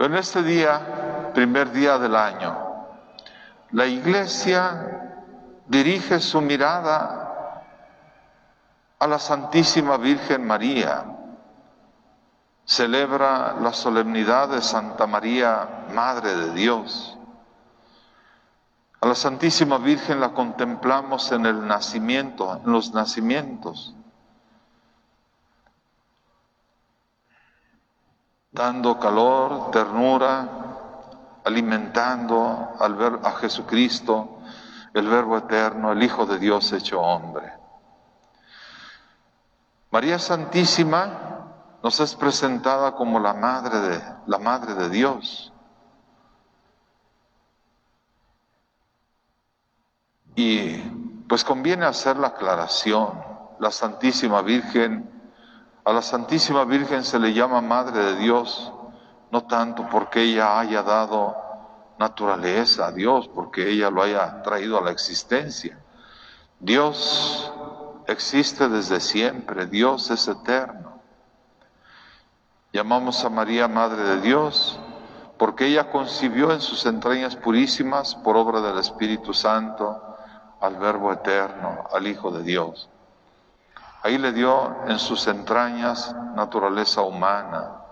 en 0.04 0.14
este 0.16 0.42
día, 0.42 1.30
primer 1.32 1.70
día 1.70 1.98
del 1.98 2.16
año, 2.16 2.88
la 3.70 3.86
iglesia 3.86 5.20
dirige 5.66 6.18
su 6.18 6.40
mirada 6.40 7.64
a 8.98 9.06
la 9.06 9.18
Santísima 9.18 9.96
Virgen 9.96 10.46
María. 10.46 11.04
Celebra 12.64 13.54
la 13.60 13.72
solemnidad 13.72 14.48
de 14.48 14.60
Santa 14.60 15.06
María, 15.06 15.86
Madre 15.92 16.34
de 16.34 16.52
Dios. 16.52 17.18
A 19.02 19.06
la 19.06 19.14
Santísima 19.14 19.76
Virgen 19.76 20.20
la 20.20 20.32
contemplamos 20.32 21.30
en 21.32 21.44
el 21.44 21.66
nacimiento, 21.66 22.60
en 22.64 22.72
los 22.72 22.94
nacimientos. 22.94 23.94
dando 28.52 28.98
calor, 29.00 29.70
ternura, 29.70 30.46
alimentando 31.44 32.76
al 32.78 32.94
ver 32.94 33.18
a 33.24 33.32
Jesucristo 33.32 34.38
el 34.92 35.08
Verbo 35.08 35.38
eterno, 35.38 35.92
el 35.92 36.02
Hijo 36.02 36.26
de 36.26 36.38
Dios 36.38 36.70
hecho 36.72 37.00
hombre. 37.00 37.50
María 39.90 40.18
Santísima 40.18 41.78
nos 41.82 41.98
es 42.00 42.14
presentada 42.14 42.92
como 42.92 43.18
la 43.18 43.32
madre 43.32 43.80
de 43.80 44.02
la 44.26 44.38
madre 44.38 44.74
de 44.74 44.90
Dios. 44.90 45.51
Y 50.34 50.76
pues 51.28 51.44
conviene 51.44 51.84
hacer 51.84 52.16
la 52.16 52.28
aclaración. 52.28 53.10
La 53.58 53.70
Santísima 53.70 54.42
Virgen, 54.42 55.10
a 55.84 55.92
la 55.92 56.02
Santísima 56.02 56.64
Virgen 56.64 57.04
se 57.04 57.18
le 57.18 57.32
llama 57.32 57.60
Madre 57.60 58.02
de 58.04 58.16
Dios, 58.16 58.72
no 59.30 59.44
tanto 59.44 59.88
porque 59.88 60.22
ella 60.22 60.58
haya 60.58 60.82
dado 60.82 61.36
naturaleza 61.98 62.86
a 62.86 62.92
Dios, 62.92 63.28
porque 63.28 63.68
ella 63.70 63.90
lo 63.90 64.02
haya 64.02 64.42
traído 64.42 64.78
a 64.78 64.82
la 64.82 64.90
existencia. 64.90 65.78
Dios 66.58 67.52
existe 68.06 68.68
desde 68.68 69.00
siempre, 69.00 69.66
Dios 69.66 70.10
es 70.10 70.26
eterno. 70.28 71.00
Llamamos 72.72 73.24
a 73.24 73.28
María 73.28 73.68
Madre 73.68 74.02
de 74.02 74.20
Dios 74.20 74.80
porque 75.36 75.66
ella 75.66 75.90
concibió 75.90 76.52
en 76.52 76.60
sus 76.60 76.86
entrañas 76.86 77.34
purísimas, 77.34 78.14
por 78.14 78.36
obra 78.36 78.60
del 78.60 78.78
Espíritu 78.78 79.34
Santo, 79.34 80.11
al 80.62 80.76
Verbo 80.76 81.12
eterno, 81.12 81.88
al 81.92 82.06
Hijo 82.06 82.30
de 82.30 82.42
Dios. 82.42 82.88
Ahí 84.02 84.16
le 84.16 84.32
dio 84.32 84.76
en 84.86 84.98
sus 84.98 85.26
entrañas 85.26 86.14
naturaleza 86.34 87.02
humana. 87.02 87.82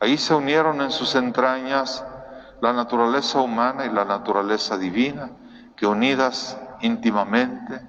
Ahí 0.00 0.18
se 0.18 0.34
unieron 0.34 0.80
en 0.82 0.90
sus 0.90 1.14
entrañas 1.14 2.04
la 2.60 2.72
naturaleza 2.72 3.40
humana 3.40 3.86
y 3.86 3.90
la 3.90 4.04
naturaleza 4.04 4.76
divina, 4.76 5.30
que 5.74 5.86
unidas 5.86 6.58
íntimamente 6.80 7.80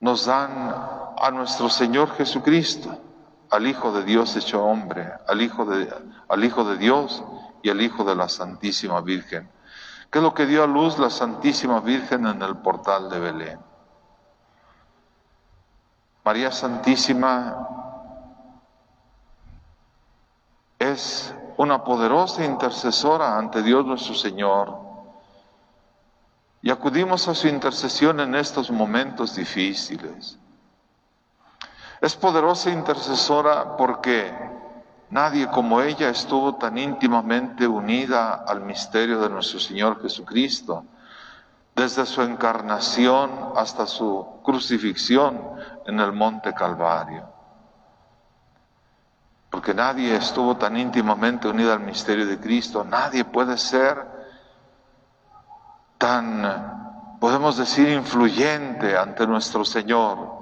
nos 0.00 0.26
dan 0.26 0.72
a 1.18 1.30
nuestro 1.32 1.68
Señor 1.68 2.10
Jesucristo, 2.16 2.96
al 3.50 3.66
Hijo 3.66 3.92
de 3.92 4.04
Dios 4.04 4.36
hecho 4.36 4.64
hombre, 4.64 5.12
al 5.26 5.42
Hijo 5.42 5.64
de, 5.64 5.92
al 6.28 6.44
Hijo 6.44 6.64
de 6.64 6.76
Dios 6.76 7.24
y 7.62 7.70
al 7.70 7.80
Hijo 7.80 8.04
de 8.04 8.14
la 8.14 8.28
Santísima 8.28 9.00
Virgen. 9.00 9.55
¿Qué 10.10 10.18
es 10.18 10.22
lo 10.22 10.34
que 10.34 10.46
dio 10.46 10.62
a 10.62 10.66
luz 10.66 10.98
la 10.98 11.10
Santísima 11.10 11.80
Virgen 11.80 12.26
en 12.26 12.42
el 12.42 12.56
portal 12.56 13.10
de 13.10 13.18
Belén? 13.18 13.60
María 16.24 16.50
Santísima 16.50 17.68
es 20.78 21.34
una 21.56 21.84
poderosa 21.84 22.44
intercesora 22.44 23.38
ante 23.38 23.62
Dios 23.62 23.86
nuestro 23.86 24.14
Señor 24.14 24.86
y 26.62 26.70
acudimos 26.70 27.28
a 27.28 27.34
su 27.34 27.46
intercesión 27.46 28.18
en 28.18 28.34
estos 28.34 28.72
momentos 28.72 29.36
difíciles. 29.36 30.38
Es 32.00 32.16
poderosa 32.16 32.70
intercesora 32.70 33.76
porque 33.76 34.55
Nadie 35.10 35.46
como 35.48 35.80
ella 35.80 36.08
estuvo 36.08 36.56
tan 36.56 36.76
íntimamente 36.78 37.66
unida 37.66 38.44
al 38.46 38.60
misterio 38.60 39.20
de 39.20 39.30
nuestro 39.30 39.60
Señor 39.60 40.02
Jesucristo, 40.02 40.84
desde 41.76 42.06
su 42.06 42.22
encarnación 42.22 43.52
hasta 43.54 43.86
su 43.86 44.40
crucifixión 44.42 45.40
en 45.86 46.00
el 46.00 46.12
monte 46.12 46.52
Calvario. 46.54 47.24
Porque 49.50 49.72
nadie 49.74 50.16
estuvo 50.16 50.56
tan 50.56 50.76
íntimamente 50.76 51.46
unido 51.48 51.72
al 51.72 51.80
misterio 51.80 52.26
de 52.26 52.40
Cristo, 52.40 52.82
nadie 52.82 53.24
puede 53.24 53.56
ser 53.58 54.04
tan, 55.98 57.18
podemos 57.20 57.56
decir, 57.56 57.88
influyente 57.88 58.96
ante 58.96 59.26
nuestro 59.26 59.64
Señor 59.64 60.35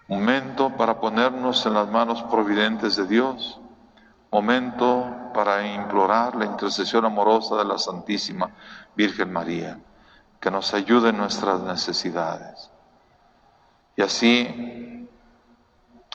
Momento 0.08 0.70
para 0.78 1.02
ponernos 1.02 1.66
en 1.66 1.74
las 1.74 1.90
manos 1.90 2.24
providentes 2.24 2.96
de 2.96 3.06
Dios. 3.06 3.60
Momento 4.32 5.14
para 5.34 5.68
implorar 5.68 6.38
la 6.38 6.46
intercesión 6.46 7.04
amorosa 7.04 7.58
de 7.58 7.66
la 7.66 7.78
Santísima 7.78 8.50
Virgen 8.96 9.34
María, 9.34 9.78
que 10.40 10.50
nos 10.50 10.74
ayude 10.74 11.10
en 11.10 11.18
nuestras 11.18 11.60
necesidades. 11.64 12.72
Y 13.98 14.04
así 14.04 15.03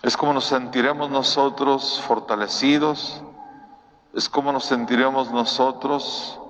es 0.02 0.16
como 0.16 0.32
nos 0.32 0.44
sentiremos 0.44 1.10
nosotros 1.10 2.00
fortalecidos, 2.06 3.20
es 4.14 4.28
como 4.28 4.52
nos 4.52 4.64
sentiremos 4.64 5.30
nosotros 5.30 6.40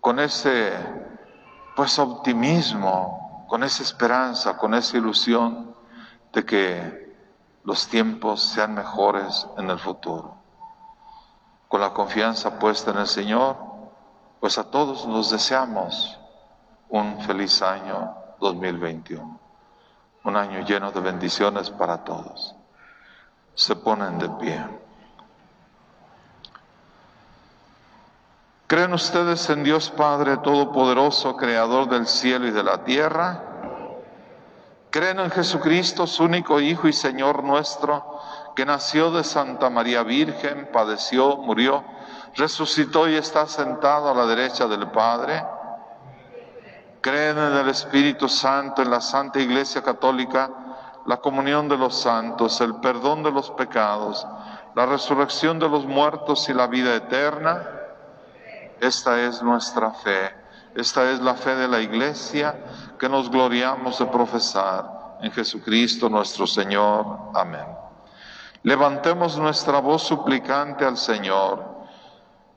con 0.00 0.18
ese 0.18 0.72
pues 1.76 1.98
optimismo, 1.98 3.46
con 3.48 3.62
esa 3.62 3.82
esperanza, 3.82 4.56
con 4.56 4.74
esa 4.74 4.96
ilusión 4.96 5.74
de 6.32 6.44
que 6.44 7.16
los 7.62 7.86
tiempos 7.86 8.42
sean 8.42 8.74
mejores 8.74 9.46
en 9.56 9.70
el 9.70 9.78
futuro. 9.78 10.34
Con 11.68 11.80
la 11.80 11.92
confianza 11.92 12.58
puesta 12.58 12.90
en 12.90 12.98
el 12.98 13.06
Señor, 13.06 13.56
pues 14.40 14.58
a 14.58 14.64
todos 14.64 15.06
nos 15.06 15.30
deseamos 15.30 16.18
un 16.88 17.20
feliz 17.20 17.62
año 17.62 18.12
2021 18.40 19.49
un 20.24 20.36
año 20.36 20.60
lleno 20.66 20.92
de 20.92 21.00
bendiciones 21.00 21.70
para 21.70 22.04
todos. 22.04 22.54
Se 23.54 23.76
ponen 23.76 24.18
de 24.18 24.28
pie. 24.28 24.64
¿Creen 28.66 28.92
ustedes 28.92 29.50
en 29.50 29.64
Dios 29.64 29.90
Padre 29.90 30.36
Todopoderoso, 30.36 31.36
Creador 31.36 31.88
del 31.88 32.06
cielo 32.06 32.46
y 32.46 32.52
de 32.52 32.62
la 32.62 32.84
tierra? 32.84 33.42
¿Creen 34.90 35.20
en 35.20 35.30
Jesucristo, 35.30 36.06
su 36.06 36.24
único 36.24 36.60
Hijo 36.60 36.86
y 36.86 36.92
Señor 36.92 37.42
nuestro, 37.42 38.20
que 38.54 38.64
nació 38.64 39.10
de 39.10 39.24
Santa 39.24 39.70
María 39.70 40.02
Virgen, 40.02 40.68
padeció, 40.72 41.36
murió, 41.38 41.82
resucitó 42.36 43.08
y 43.08 43.16
está 43.16 43.46
sentado 43.46 44.10
a 44.10 44.14
la 44.14 44.26
derecha 44.26 44.66
del 44.66 44.88
Padre? 44.90 45.44
Creen 47.00 47.38
en 47.38 47.54
el 47.54 47.68
Espíritu 47.68 48.28
Santo, 48.28 48.82
en 48.82 48.90
la 48.90 49.00
Santa 49.00 49.40
Iglesia 49.40 49.82
Católica, 49.82 50.50
la 51.06 51.16
comunión 51.16 51.68
de 51.68 51.76
los 51.76 51.96
santos, 51.96 52.60
el 52.60 52.76
perdón 52.76 53.22
de 53.22 53.30
los 53.30 53.50
pecados, 53.50 54.26
la 54.74 54.86
resurrección 54.86 55.58
de 55.58 55.68
los 55.68 55.86
muertos 55.86 56.48
y 56.48 56.54
la 56.54 56.66
vida 56.66 56.94
eterna. 56.94 57.66
Esta 58.80 59.20
es 59.20 59.42
nuestra 59.42 59.92
fe. 59.92 60.34
Esta 60.74 61.10
es 61.10 61.20
la 61.20 61.34
fe 61.34 61.56
de 61.56 61.68
la 61.68 61.80
Iglesia 61.80 62.54
que 62.98 63.08
nos 63.08 63.30
gloriamos 63.30 63.98
de 63.98 64.06
profesar 64.06 65.18
en 65.20 65.32
Jesucristo 65.32 66.08
nuestro 66.08 66.46
Señor. 66.46 67.32
Amén. 67.34 67.66
Levantemos 68.62 69.38
nuestra 69.38 69.80
voz 69.80 70.02
suplicante 70.02 70.84
al 70.84 70.96
Señor 70.96 71.64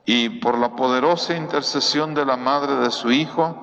y 0.04 0.28
por 0.28 0.58
la 0.58 0.76
poderosa 0.76 1.34
intercesión 1.34 2.14
de 2.14 2.26
la 2.26 2.36
Madre 2.36 2.76
de 2.76 2.90
su 2.90 3.10
Hijo, 3.10 3.56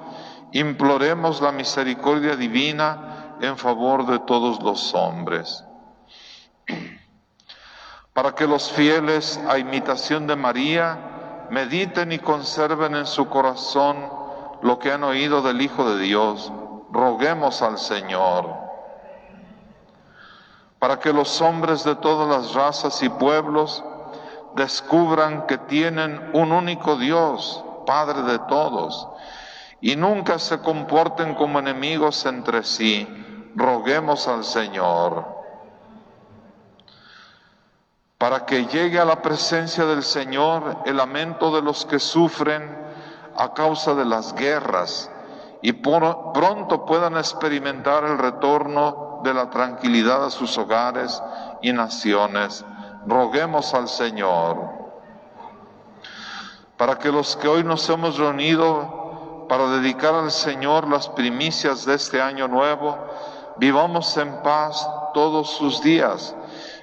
imploremos 0.51 1.41
la 1.41 1.51
misericordia 1.51 2.35
divina 2.35 3.35
en 3.41 3.57
favor 3.57 4.05
de 4.05 4.19
todos 4.19 4.61
los 4.61 4.93
hombres. 4.93 5.63
Para 8.13 8.35
que 8.35 8.45
los 8.45 8.71
fieles, 8.71 9.39
a 9.47 9.57
imitación 9.57 10.27
de 10.27 10.35
María, 10.35 11.47
mediten 11.49 12.11
y 12.11 12.19
conserven 12.19 12.95
en 12.95 13.05
su 13.05 13.27
corazón 13.27 14.09
lo 14.61 14.79
que 14.79 14.91
han 14.91 15.03
oído 15.03 15.41
del 15.41 15.61
Hijo 15.61 15.89
de 15.89 16.01
Dios, 16.01 16.51
roguemos 16.91 17.61
al 17.61 17.77
Señor. 17.77 18.49
Para 20.77 20.99
que 20.99 21.13
los 21.13 21.41
hombres 21.41 21.83
de 21.83 21.95
todas 21.95 22.27
las 22.27 22.53
razas 22.53 23.01
y 23.01 23.09
pueblos 23.09 23.83
descubran 24.55 25.47
que 25.47 25.57
tienen 25.57 26.31
un 26.33 26.51
único 26.51 26.97
Dios, 26.97 27.63
Padre 27.85 28.23
de 28.23 28.39
todos, 28.39 29.07
y 29.81 29.95
nunca 29.95 30.37
se 30.39 30.59
comporten 30.59 31.33
como 31.33 31.59
enemigos 31.59 32.25
entre 32.25 32.63
sí. 32.63 33.07
Roguemos 33.55 34.27
al 34.27 34.45
Señor. 34.45 35.25
Para 38.17 38.45
que 38.45 38.67
llegue 38.67 38.99
a 38.99 39.05
la 39.05 39.21
presencia 39.21 39.85
del 39.85 40.03
Señor 40.03 40.83
el 40.85 40.97
lamento 40.97 41.53
de 41.53 41.63
los 41.63 41.85
que 41.85 41.97
sufren 41.99 42.77
a 43.35 43.53
causa 43.53 43.95
de 43.95 44.05
las 44.05 44.35
guerras 44.35 45.11
y 45.63 45.73
pronto 45.73 46.85
puedan 46.85 47.17
experimentar 47.17 48.03
el 48.03 48.19
retorno 48.19 49.21
de 49.23 49.33
la 49.33 49.49
tranquilidad 49.49 50.23
a 50.23 50.29
sus 50.29 50.55
hogares 50.57 51.21
y 51.63 51.73
naciones. 51.73 52.63
Roguemos 53.07 53.73
al 53.73 53.87
Señor 53.87 54.81
para 56.77 56.97
que 56.97 57.11
los 57.11 57.35
que 57.35 57.47
hoy 57.47 57.63
nos 57.63 57.87
hemos 57.89 58.17
reunido 58.17 59.00
para 59.47 59.67
dedicar 59.67 60.13
al 60.15 60.31
Señor 60.31 60.87
las 60.87 61.07
primicias 61.09 61.85
de 61.85 61.95
este 61.95 62.21
año 62.21 62.47
nuevo, 62.47 62.97
vivamos 63.57 64.15
en 64.17 64.41
paz 64.41 64.87
todos 65.13 65.49
sus 65.51 65.81
días 65.81 66.35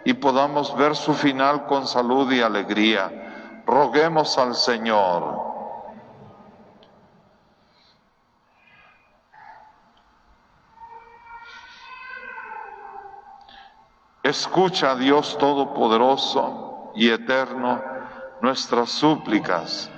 y 0.04 0.14
podamos 0.14 0.76
ver 0.76 0.94
su 0.96 1.14
final 1.14 1.66
con 1.66 1.86
salud 1.86 2.30
y 2.32 2.40
alegría. 2.40 3.62
Roguemos 3.66 4.38
al 4.38 4.54
Señor. 4.54 5.48
Escucha, 14.22 14.94
Dios 14.94 15.38
Todopoderoso 15.38 16.92
y 16.94 17.08
Eterno, 17.10 17.82
nuestras 18.42 18.90
súplicas 18.90 19.90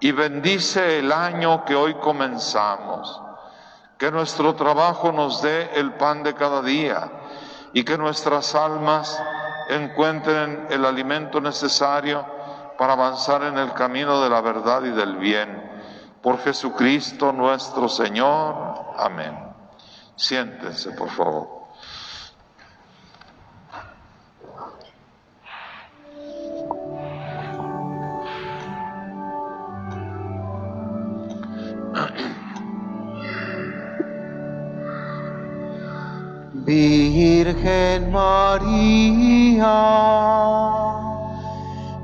y 0.00 0.12
bendice 0.12 0.98
el 0.98 1.12
año 1.12 1.64
que 1.64 1.74
hoy 1.74 1.94
comenzamos. 1.94 3.20
Que 3.98 4.10
nuestro 4.10 4.54
trabajo 4.54 5.12
nos 5.12 5.40
dé 5.40 5.70
el 5.74 5.94
pan 5.94 6.22
de 6.22 6.34
cada 6.34 6.62
día 6.62 7.10
y 7.72 7.84
que 7.84 7.96
nuestras 7.96 8.54
almas 8.54 9.20
encuentren 9.68 10.66
el 10.70 10.84
alimento 10.84 11.40
necesario 11.40 12.24
para 12.76 12.94
avanzar 12.94 13.42
en 13.44 13.56
el 13.56 13.72
camino 13.72 14.20
de 14.20 14.30
la 14.30 14.40
verdad 14.40 14.82
y 14.84 14.90
del 14.90 15.16
bien. 15.16 15.72
Por 16.22 16.38
Jesucristo 16.38 17.32
nuestro 17.32 17.88
Señor. 17.88 18.94
Amén. 18.98 19.38
Siéntense, 20.16 20.92
por 20.92 21.10
favor. 21.10 21.63
Virgen 36.64 38.10
María, 38.10 39.60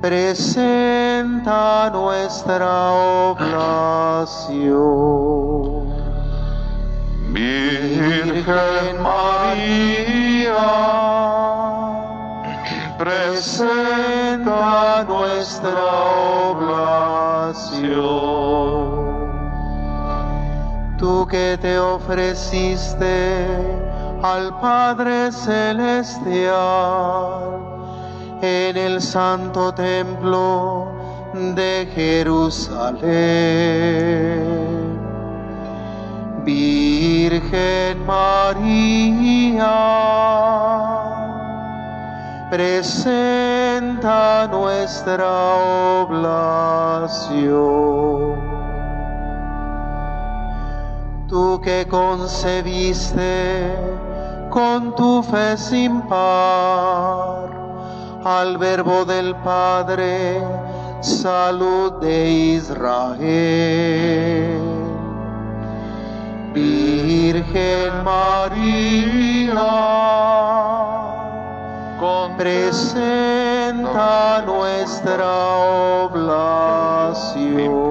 presenta 0.02 1.88
nuestra 1.90 2.92
oblación. 3.30 4.60
Virgen 7.32 9.02
María, 9.02 10.52
presenta 12.98 15.06
nuestra 15.08 15.84
oblación. 16.50 17.80
Tú 20.98 21.26
que 21.26 21.56
te 21.58 21.78
ofreciste 21.78 23.89
al 24.22 24.54
Padre 24.60 25.32
Celestial 25.32 26.50
en 28.42 28.76
el 28.76 29.00
santo 29.00 29.72
templo 29.72 30.92
de 31.54 31.88
Jerusalén. 31.94 33.00
Virgen 36.44 38.04
María, 38.06 39.70
presenta 42.50 44.46
nuestra 44.48 45.30
oblación. 46.02 47.40
Tú 51.28 51.60
que 51.62 51.86
concebiste 51.86 53.76
con 54.50 54.94
tu 54.96 55.22
fe 55.22 55.56
sin 55.56 56.02
par 56.02 57.48
al 58.24 58.58
verbo 58.58 59.04
del 59.04 59.36
Padre, 59.36 60.42
salud 61.00 61.92
de 62.00 62.30
Israel. 62.58 63.20
Virgen 66.52 68.04
María, 68.04 68.90
presenta 72.40 74.42
nuestra 74.46 75.30
oblación. 76.04 77.89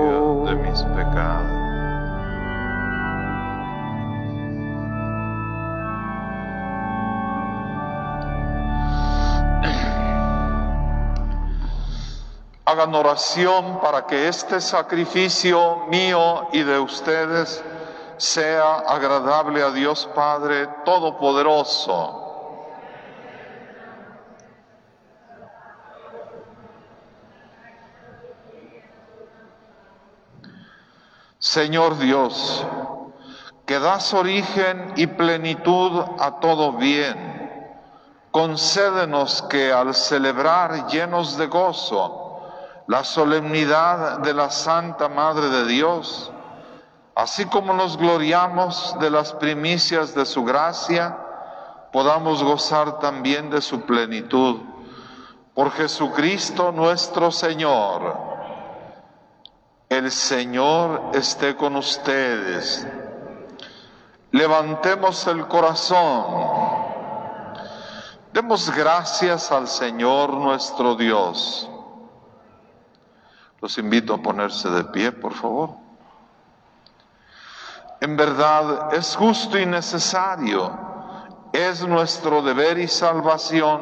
Hagan 12.70 12.94
oración 12.94 13.80
para 13.82 14.06
que 14.06 14.28
este 14.28 14.62
sacrificio 14.62 15.88
mío 15.88 16.50
y 16.54 16.62
de 16.62 16.78
ustedes 16.78 17.64
sea 18.18 18.76
agradable 18.82 19.64
a 19.64 19.72
Dios 19.72 20.08
Padre 20.14 20.68
Todopoderoso. 20.86 22.28
Señor 31.40 31.98
Dios, 31.98 32.64
que 33.66 33.80
das 33.80 34.14
origen 34.14 34.94
y 34.96 35.08
plenitud 35.08 36.04
a 36.20 36.40
todo 36.40 36.74
bien, 36.74 37.74
concédenos 38.30 39.42
que 39.50 39.74
al 39.74 39.96
celebrar 39.96 40.86
llenos 40.88 41.36
de 41.36 41.48
gozo, 41.48 42.29
la 42.90 43.04
solemnidad 43.04 44.18
de 44.18 44.34
la 44.34 44.50
Santa 44.50 45.08
Madre 45.10 45.48
de 45.50 45.68
Dios, 45.68 46.32
así 47.14 47.46
como 47.46 47.72
nos 47.72 47.96
gloriamos 47.98 48.98
de 49.00 49.12
las 49.12 49.32
primicias 49.34 50.16
de 50.16 50.26
su 50.26 50.44
gracia, 50.44 51.16
podamos 51.94 52.44
gozar 52.44 52.98
también 52.98 53.52
de 53.52 53.62
su 53.62 53.82
plenitud. 53.82 54.62
Por 55.54 55.70
Jesucristo 55.74 56.72
nuestro 56.72 57.30
Señor. 57.30 58.18
El 59.88 60.10
Señor 60.10 61.12
esté 61.14 61.56
con 61.56 61.76
ustedes. 61.76 62.88
Levantemos 64.32 65.28
el 65.28 65.48
corazón. 65.48 66.26
Demos 68.34 68.76
gracias 68.76 69.52
al 69.52 69.68
Señor 69.68 70.34
nuestro 70.34 70.96
Dios. 70.96 71.70
Los 73.62 73.78
invito 73.78 74.14
a 74.14 74.22
ponerse 74.22 74.70
de 74.70 74.86
pie, 74.86 75.12
por 75.12 75.34
favor. 75.34 75.72
En 78.00 78.16
verdad 78.16 78.94
es 78.94 79.16
justo 79.16 79.60
y 79.60 79.66
necesario, 79.66 80.72
es 81.52 81.86
nuestro 81.86 82.42
deber 82.42 82.78
y 82.78 82.88
salvación 82.88 83.82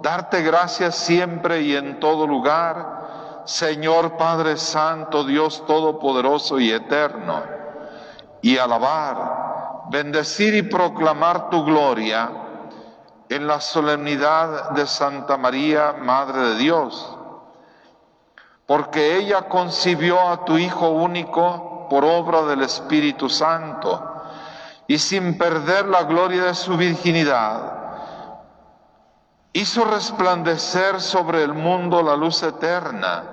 darte 0.00 0.42
gracias 0.42 0.94
siempre 0.94 1.62
y 1.62 1.74
en 1.74 1.98
todo 1.98 2.26
lugar, 2.26 3.42
Señor 3.46 4.16
Padre 4.16 4.56
Santo, 4.56 5.24
Dios 5.24 5.66
Todopoderoso 5.66 6.60
y 6.60 6.70
Eterno, 6.70 7.42
y 8.42 8.58
alabar, 8.58 9.88
bendecir 9.90 10.54
y 10.54 10.62
proclamar 10.62 11.50
tu 11.50 11.64
gloria 11.64 12.30
en 13.28 13.46
la 13.46 13.60
solemnidad 13.60 14.70
de 14.70 14.86
Santa 14.86 15.36
María, 15.36 15.94
Madre 15.98 16.50
de 16.50 16.56
Dios 16.56 17.13
porque 18.66 19.16
ella 19.16 19.42
concibió 19.48 20.20
a 20.20 20.44
tu 20.44 20.56
Hijo 20.58 20.88
único 20.88 21.86
por 21.90 22.04
obra 22.04 22.42
del 22.42 22.62
Espíritu 22.62 23.28
Santo, 23.28 24.10
y 24.86 24.98
sin 24.98 25.38
perder 25.38 25.86
la 25.86 26.04
gloria 26.04 26.44
de 26.44 26.54
su 26.54 26.76
virginidad, 26.76 27.72
hizo 29.52 29.84
resplandecer 29.84 31.00
sobre 31.00 31.42
el 31.42 31.54
mundo 31.54 32.02
la 32.02 32.16
luz 32.16 32.42
eterna, 32.42 33.24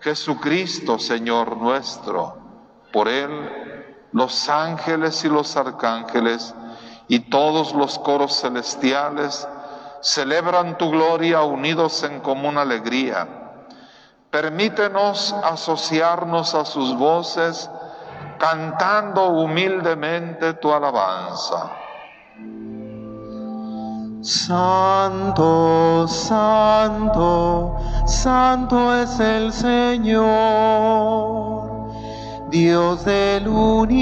Jesucristo, 0.00 0.98
Señor 0.98 1.56
nuestro. 1.56 2.36
Por 2.92 3.08
Él 3.08 4.06
los 4.12 4.48
ángeles 4.48 5.24
y 5.24 5.28
los 5.28 5.56
arcángeles 5.56 6.54
y 7.08 7.20
todos 7.20 7.74
los 7.74 7.98
coros 7.98 8.40
celestiales 8.40 9.46
celebran 10.00 10.78
tu 10.78 10.90
gloria 10.90 11.42
unidos 11.42 12.02
en 12.04 12.20
común 12.20 12.56
alegría. 12.56 13.45
Permítenos 14.36 15.34
asociarnos 15.44 16.54
a 16.54 16.66
sus 16.66 16.94
voces 16.98 17.70
cantando 18.38 19.28
humildemente 19.28 20.52
tu 20.52 20.70
alabanza. 20.70 21.70
Santo, 24.20 26.06
santo, 26.06 27.78
santo 28.04 28.94
es 28.96 29.18
el 29.20 29.50
Señor, 29.54 30.20
Dios 32.50 33.06
del 33.06 33.48
universo. 33.48 33.94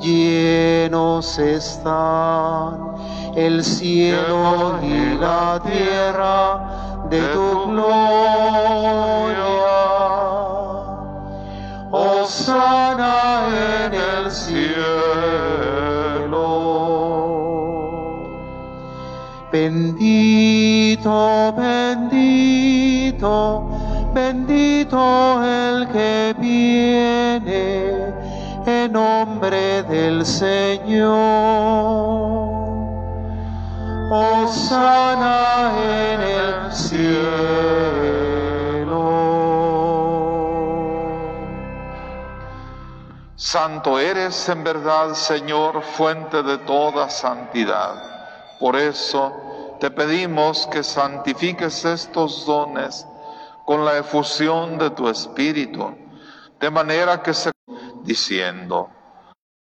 Llenos 0.00 1.38
están 1.38 2.89
el 3.36 3.64
cielo 3.64 4.78
y 4.82 5.16
la 5.18 5.60
tierra 5.64 7.04
de 7.08 7.20
tu 7.32 7.66
gloria. 7.70 8.00
Osana 11.90 13.46
en 13.84 13.94
el 13.94 14.30
cielo. 14.30 15.10
Bendito, 19.52 21.12
bendito, 21.56 23.30
bendito 24.14 25.44
el 25.44 25.88
que 25.88 26.34
viene 26.38 28.14
en 28.64 28.92
nombre 28.92 29.82
del 29.84 30.24
Señor. 30.24 32.19
Osana 34.12 35.72
en 35.78 36.20
el 36.20 36.72
cielo. 36.72 37.20
Santo 43.36 44.00
eres 44.00 44.48
en 44.48 44.64
verdad, 44.64 45.14
Señor, 45.14 45.82
fuente 45.82 46.42
de 46.42 46.58
toda 46.58 47.08
santidad. 47.08 48.58
Por 48.58 48.74
eso 48.74 49.76
te 49.78 49.92
pedimos 49.92 50.66
que 50.66 50.82
santifiques 50.82 51.84
estos 51.84 52.44
dones 52.46 53.06
con 53.64 53.84
la 53.84 53.98
efusión 53.98 54.76
de 54.76 54.90
tu 54.90 55.08
Espíritu, 55.08 55.96
de 56.58 56.68
manera 56.68 57.22
que 57.22 57.32
se 57.32 57.52
diciendo, 58.02 58.90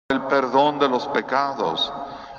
el 0.07 0.21
perdón 0.23 0.79
de 0.79 0.87
los 0.87 1.05
pecados, 1.07 1.91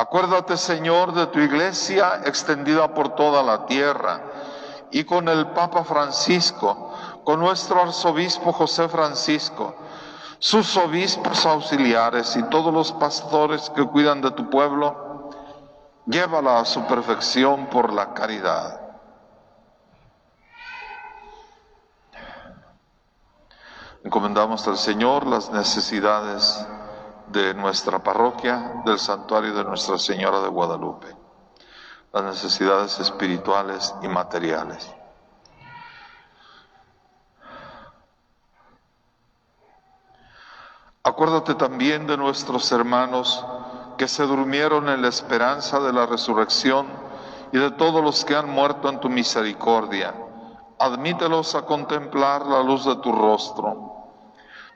Acuérdate, 0.00 0.56
Señor, 0.56 1.12
de 1.12 1.26
tu 1.26 1.40
iglesia 1.40 2.22
extendida 2.24 2.94
por 2.94 3.14
toda 3.16 3.42
la 3.42 3.66
tierra 3.66 4.22
y 4.90 5.04
con 5.04 5.28
el 5.28 5.48
Papa 5.48 5.84
Francisco, 5.84 6.94
con 7.22 7.38
nuestro 7.38 7.82
arzobispo 7.82 8.50
José 8.50 8.88
Francisco, 8.88 9.74
sus 10.38 10.74
obispos 10.78 11.44
auxiliares 11.44 12.34
y 12.34 12.42
todos 12.44 12.72
los 12.72 12.92
pastores 12.92 13.68
que 13.68 13.84
cuidan 13.84 14.22
de 14.22 14.30
tu 14.30 14.48
pueblo, 14.48 15.28
llévala 16.06 16.60
a 16.60 16.64
su 16.64 16.82
perfección 16.86 17.66
por 17.66 17.92
la 17.92 18.14
caridad. 18.14 18.80
Encomendamos 24.02 24.66
al 24.66 24.78
Señor 24.78 25.26
las 25.26 25.50
necesidades 25.50 26.66
de 27.30 27.54
nuestra 27.54 28.02
parroquia, 28.02 28.82
del 28.84 28.98
santuario 28.98 29.54
de 29.54 29.64
Nuestra 29.64 29.98
Señora 29.98 30.40
de 30.40 30.48
Guadalupe, 30.48 31.06
las 32.12 32.24
necesidades 32.24 32.98
espirituales 32.98 33.94
y 34.02 34.08
materiales. 34.08 34.90
Acuérdate 41.02 41.54
también 41.54 42.06
de 42.06 42.16
nuestros 42.16 42.70
hermanos 42.72 43.44
que 43.96 44.08
se 44.08 44.24
durmieron 44.24 44.88
en 44.88 45.02
la 45.02 45.08
esperanza 45.08 45.80
de 45.80 45.92
la 45.92 46.06
resurrección 46.06 46.86
y 47.52 47.58
de 47.58 47.70
todos 47.70 48.02
los 48.02 48.24
que 48.24 48.36
han 48.36 48.48
muerto 48.48 48.88
en 48.88 49.00
tu 49.00 49.08
misericordia. 49.08 50.14
Admítelos 50.78 51.54
a 51.54 51.62
contemplar 51.62 52.44
la 52.46 52.62
luz 52.62 52.84
de 52.84 52.96
tu 52.96 53.12
rostro. 53.12 53.99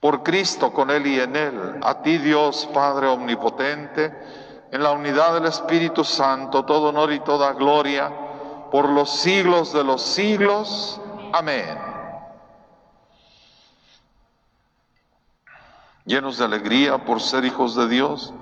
Por 0.00 0.22
Cristo, 0.22 0.72
con 0.72 0.90
Él 0.90 1.06
y 1.06 1.20
en 1.20 1.34
Él, 1.34 1.80
a 1.82 2.02
ti 2.02 2.18
Dios 2.18 2.68
Padre 2.72 3.08
Omnipotente, 3.08 4.14
en 4.70 4.82
la 4.82 4.92
unidad 4.92 5.34
del 5.34 5.46
Espíritu 5.46 6.04
Santo, 6.04 6.64
todo 6.64 6.90
honor 6.90 7.12
y 7.12 7.20
toda 7.20 7.52
gloria, 7.54 8.12
por 8.70 8.88
los 8.88 9.10
siglos 9.10 9.72
de 9.72 9.82
los 9.82 10.02
siglos. 10.02 11.00
Amén. 11.32 11.78
Llenos 16.04 16.38
de 16.38 16.44
alegría 16.44 17.04
por 17.04 17.20
ser 17.20 17.44
hijos 17.44 17.74
de 17.74 17.86
Dios, 17.88 18.32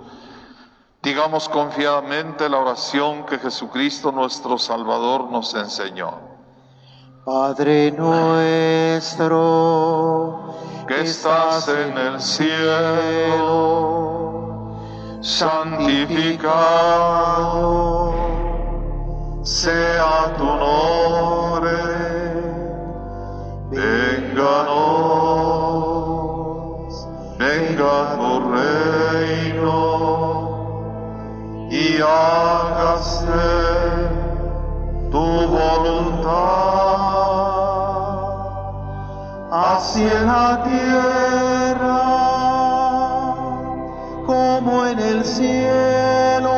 digamos 1.02 1.48
confiadamente 1.48 2.48
la 2.48 2.58
oración 2.58 3.26
que 3.26 3.38
Jesucristo 3.38 4.12
nuestro 4.12 4.56
Salvador 4.56 5.30
nos 5.30 5.52
enseñó. 5.54 6.36
Padre 7.24 7.90
nuestro, 7.90 9.24
que 10.86 11.00
estás 11.00 11.68
en 11.68 11.98
el 11.98 12.20
cielo, 12.20 13.48
santificado 15.20 16.46
sea 19.42 20.34
tu 20.38 20.44
nombre, 20.44 21.70
vénganos, 23.70 24.76
venga 27.38 28.16
tu 28.16 28.40
reino 28.52 29.78
y 31.70 32.00
hágase 32.00 33.44
tu 35.10 35.26
voluntad 35.48 37.05
en 39.48 40.26
la 40.26 40.60
tierra 40.64 42.02
como 44.26 44.86
en 44.86 44.98
el 44.98 45.24
cielo. 45.24 46.50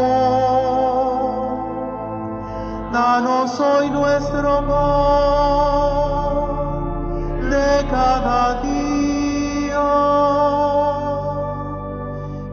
Danos 2.91 3.61
hoy 3.61 3.91
nuestro 3.91 4.67
pan 4.67 5.91
de 7.51 7.87
cada 7.91 8.63
día 8.63 9.89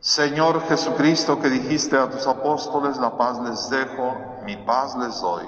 Señor 0.00 0.62
Jesucristo, 0.62 1.38
que 1.38 1.50
dijiste 1.50 1.94
a 1.94 2.08
tus 2.08 2.26
apóstoles, 2.26 2.96
la 2.96 3.18
paz 3.18 3.38
les 3.40 3.68
dejo, 3.68 4.16
mi 4.44 4.56
paz 4.56 4.96
les 4.96 5.20
doy. 5.20 5.44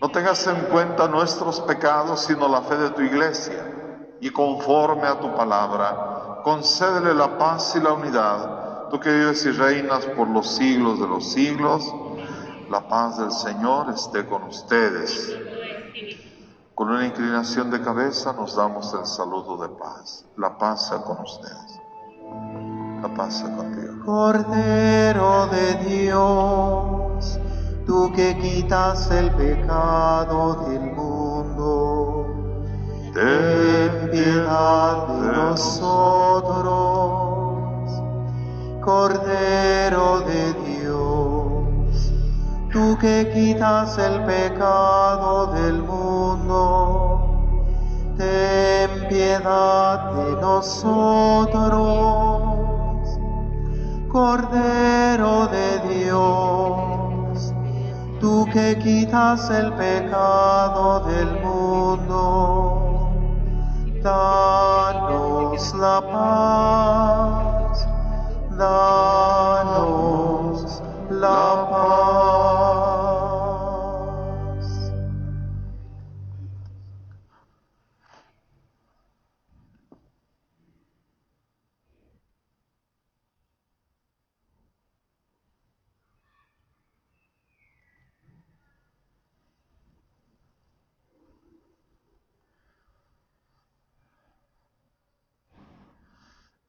No 0.00 0.08
tengas 0.08 0.46
en 0.46 0.56
cuenta 0.72 1.06
nuestros 1.06 1.60
pecados, 1.60 2.22
sino 2.22 2.48
la 2.48 2.62
fe 2.62 2.78
de 2.78 2.90
tu 2.90 3.02
iglesia, 3.02 4.16
y 4.20 4.30
conforme 4.30 5.06
a 5.06 5.20
tu 5.20 5.34
palabra, 5.34 6.40
concédele 6.44 7.12
la 7.12 7.36
paz 7.36 7.76
y 7.76 7.80
la 7.80 7.92
unidad, 7.92 8.88
tú 8.88 8.98
que 8.98 9.12
vives 9.12 9.44
y 9.44 9.50
reinas 9.50 10.06
por 10.06 10.26
los 10.28 10.56
siglos 10.56 10.98
de 10.98 11.06
los 11.06 11.30
siglos, 11.30 11.84
la 12.70 12.88
paz 12.88 13.18
del 13.18 13.32
Señor 13.32 13.90
esté 13.90 14.26
con 14.26 14.44
ustedes. 14.44 15.36
Con 16.74 16.88
una 16.88 17.06
inclinación 17.06 17.70
de 17.70 17.82
cabeza 17.82 18.32
nos 18.32 18.56
damos 18.56 18.94
el 18.94 19.04
saludo 19.04 19.58
de 19.58 19.68
paz. 19.68 20.24
La 20.38 20.56
paz 20.56 20.88
sea 20.88 21.02
con 21.02 21.20
ustedes. 21.20 21.80
La 23.04 23.12
paz 23.12 23.44
contigo. 23.54 24.00
Cordero 24.02 25.46
de 25.48 25.74
Dios, 25.90 27.38
tú 27.84 28.10
que 28.16 28.34
quitas 28.38 29.10
el 29.10 29.30
pecado 29.32 30.64
del 30.66 30.80
mundo, 30.92 32.24
ten 33.12 34.08
piedad 34.10 35.06
de 35.08 35.32
nosotros. 35.36 36.72
Cordero 38.82 40.20
de 40.20 40.54
Dios, 40.64 42.10
tú 42.72 42.96
que 42.98 43.30
quitas 43.34 43.98
el 43.98 44.24
pecado 44.24 45.52
del 45.52 45.82
mundo, 45.82 47.20
ten 48.16 49.08
piedad 49.10 50.10
de 50.12 50.40
nosotros. 50.40 52.53
Cordero 54.14 55.48
de 55.48 55.80
Dios, 55.88 57.52
tú 58.20 58.46
que 58.52 58.78
quitas 58.78 59.50
el 59.50 59.72
pecado 59.72 61.00
del 61.00 61.40
mundo, 61.40 63.10
danos 64.04 65.74
la 65.74 66.00
paz, 66.12 67.88
danos 68.56 69.60
la 71.10 71.56
paz. 71.62 71.63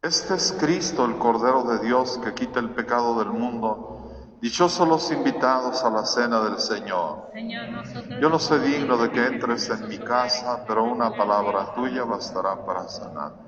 Este 0.05 0.35
es 0.35 0.55
Cristo, 0.59 1.03
el 1.03 1.17
Cordero 1.17 1.63
de 1.63 1.79
Dios, 1.79 2.19
que 2.23 2.35
quita 2.35 2.59
el 2.59 2.69
pecado 2.69 3.17
del 3.17 3.29
mundo. 3.29 4.37
Dichosos 4.39 4.87
los 4.87 5.11
invitados 5.11 5.83
a 5.83 5.89
la 5.89 6.05
cena 6.05 6.41
del 6.41 6.59
Señor. 6.59 7.31
Yo 8.21 8.29
no 8.29 8.37
soy 8.37 8.59
digno 8.59 8.97
de 8.97 9.09
que 9.09 9.25
entres 9.25 9.67
en 9.71 9.87
mi 9.87 9.97
casa, 9.97 10.63
pero 10.67 10.83
una 10.83 11.09
palabra 11.09 11.73
tuya 11.73 12.03
bastará 12.03 12.63
para 12.63 12.87
sanar. 12.87 13.44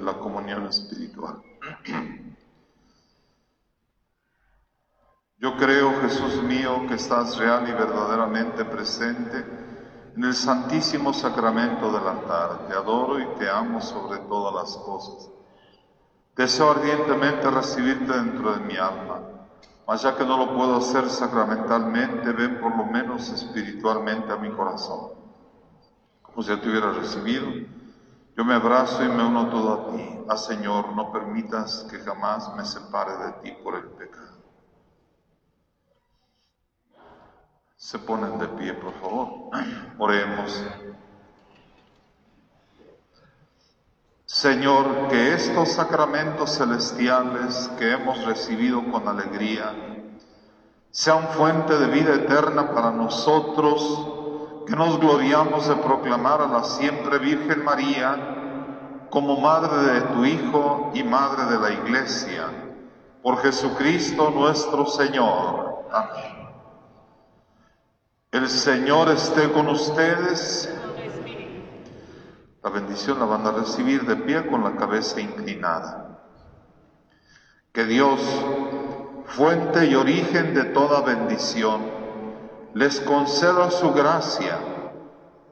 La 0.00 0.14
comunión 0.14 0.66
espiritual. 0.66 1.42
Yo 5.38 5.56
creo, 5.56 6.00
Jesús 6.02 6.42
mío, 6.42 6.86
que 6.86 6.94
estás 6.94 7.38
real 7.38 7.66
y 7.68 7.72
verdaderamente 7.72 8.64
presente 8.64 9.44
en 10.14 10.24
el 10.24 10.34
santísimo 10.34 11.14
sacramento 11.14 11.90
del 11.92 12.06
altar. 12.06 12.66
Te 12.68 12.74
adoro 12.74 13.18
y 13.18 13.26
te 13.38 13.48
amo 13.48 13.80
sobre 13.80 14.18
todas 14.20 14.54
las 14.54 14.76
cosas. 14.84 15.30
Deseo 16.36 16.70
ardientemente 16.70 17.50
recibirte 17.50 18.12
dentro 18.12 18.52
de 18.52 18.60
mi 18.60 18.76
alma, 18.76 19.20
mas 19.86 20.02
ya 20.02 20.16
que 20.16 20.24
no 20.24 20.36
lo 20.36 20.54
puedo 20.54 20.76
hacer 20.76 21.08
sacramentalmente, 21.08 22.32
ven 22.32 22.60
por 22.60 22.76
lo 22.76 22.84
menos 22.84 23.30
espiritualmente 23.30 24.32
a 24.32 24.36
mi 24.36 24.50
corazón. 24.50 25.10
Como 26.22 26.42
si 26.42 26.54
te 26.56 26.68
hubiera 26.68 26.92
recibido, 26.92 27.46
yo 28.36 28.44
me 28.44 28.54
abrazo 28.54 29.04
y 29.04 29.08
me 29.08 29.24
uno 29.24 29.48
todo 29.48 29.72
a 29.72 29.96
ti. 29.96 30.18
Ah, 30.28 30.36
Señor, 30.36 30.94
no 30.94 31.12
permitas 31.12 31.86
que 31.90 31.98
jamás 31.98 32.54
me 32.54 32.64
separe 32.64 33.16
de 33.16 33.32
ti 33.42 33.52
por 33.62 33.74
el 33.74 33.84
pecado. 33.90 34.38
Se 37.76 37.98
ponen 37.98 38.38
de 38.38 38.48
pie, 38.48 38.74
por 38.74 38.92
favor. 39.00 39.50
Oremos. 39.98 40.64
Señor, 44.26 45.08
que 45.08 45.34
estos 45.34 45.72
sacramentos 45.72 46.56
celestiales 46.56 47.68
que 47.78 47.92
hemos 47.92 48.24
recibido 48.24 48.90
con 48.92 49.08
alegría 49.08 49.74
sean 50.90 51.28
fuente 51.30 51.76
de 51.76 51.86
vida 51.88 52.14
eterna 52.14 52.72
para 52.72 52.90
nosotros 52.92 54.09
que 54.66 54.76
nos 54.76 54.98
gloriamos 54.98 55.68
de 55.68 55.76
proclamar 55.76 56.42
a 56.42 56.46
la 56.46 56.64
siempre 56.64 57.18
Virgen 57.18 57.64
María 57.64 59.06
como 59.10 59.40
Madre 59.40 59.92
de 59.92 60.00
tu 60.02 60.24
Hijo 60.24 60.92
y 60.94 61.02
Madre 61.02 61.44
de 61.46 61.58
la 61.58 61.70
Iglesia, 61.72 62.44
por 63.22 63.38
Jesucristo 63.42 64.30
nuestro 64.30 64.86
Señor. 64.86 65.86
Amén. 65.92 66.40
El 68.30 68.48
Señor 68.48 69.08
esté 69.10 69.50
con 69.50 69.68
ustedes. 69.68 70.72
La 72.62 72.70
bendición 72.70 73.18
la 73.18 73.24
van 73.24 73.46
a 73.46 73.52
recibir 73.52 74.06
de 74.06 74.16
pie 74.16 74.46
con 74.46 74.62
la 74.62 74.76
cabeza 74.76 75.20
inclinada. 75.20 76.20
Que 77.72 77.84
Dios, 77.84 78.20
fuente 79.26 79.86
y 79.86 79.96
origen 79.96 80.54
de 80.54 80.64
toda 80.66 81.00
bendición, 81.00 81.80
les 82.74 83.00
conceda 83.00 83.70
su 83.70 83.92
gracia, 83.92 84.58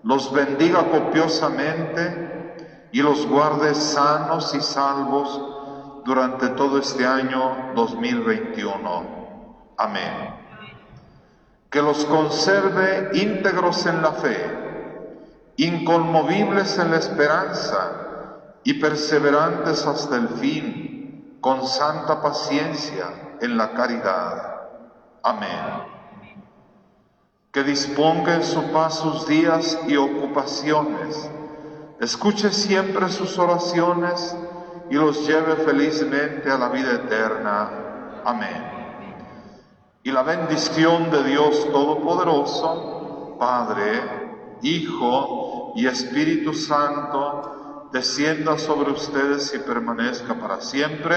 los 0.03 0.33
bendiga 0.33 0.91
copiosamente 0.91 2.89
y 2.93 3.03
los 3.03 3.27
guarde 3.27 3.75
sanos 3.75 4.55
y 4.55 4.61
salvos 4.61 6.05
durante 6.05 6.49
todo 6.51 6.79
este 6.79 7.05
año 7.05 7.73
2021. 7.75 9.75
Amén. 9.77 10.35
Que 11.71 11.83
los 11.83 12.05
conserve 12.05 13.11
íntegros 13.15 13.85
en 13.87 14.01
la 14.01 14.13
fe, 14.13 15.17
inconmovibles 15.57 16.79
en 16.79 16.93
la 16.93 16.99
esperanza 16.99 18.61
y 18.63 18.75
perseverantes 18.75 19.85
hasta 19.87 20.17
el 20.17 20.29
fin, 20.29 21.39
con 21.41 21.67
santa 21.67 22.23
paciencia 22.23 23.37
en 23.41 23.59
la 23.59 23.73
caridad. 23.73 24.63
Amén 25.23 25.98
que 27.53 27.65
disponga 27.65 28.35
en 28.35 28.45
su 28.45 28.63
paz 28.73 28.99
sus 28.99 29.27
días 29.27 29.79
y 29.87 29.97
ocupaciones, 29.97 31.29
escuche 32.01 32.53
siempre 32.53 33.09
sus 33.09 33.39
oraciones 33.39 34.37
y 34.91 34.95
los 34.95 35.27
lleve 35.27 35.57
felizmente 35.57 36.51
a 36.51 36.59
la 36.59 36.69
vida 36.69 36.93
eterna. 36.93 38.23
Amén. 38.25 38.79
Y 40.03 40.11
la 40.13 40.23
bendición 40.23 41.11
de 41.11 41.25
Dios 41.25 41.71
Todopoderoso, 41.73 43.37
Padre, 43.39 44.59
Hijo 44.63 45.73
y 45.75 45.87
Espíritu 45.87 46.53
Santo, 46.53 47.89
descienda 47.93 48.59
sobre 48.59 48.93
ustedes 48.93 49.55
y 49.55 49.59
permanezca 49.59 50.35
para 50.35 50.61
siempre. 50.61 51.17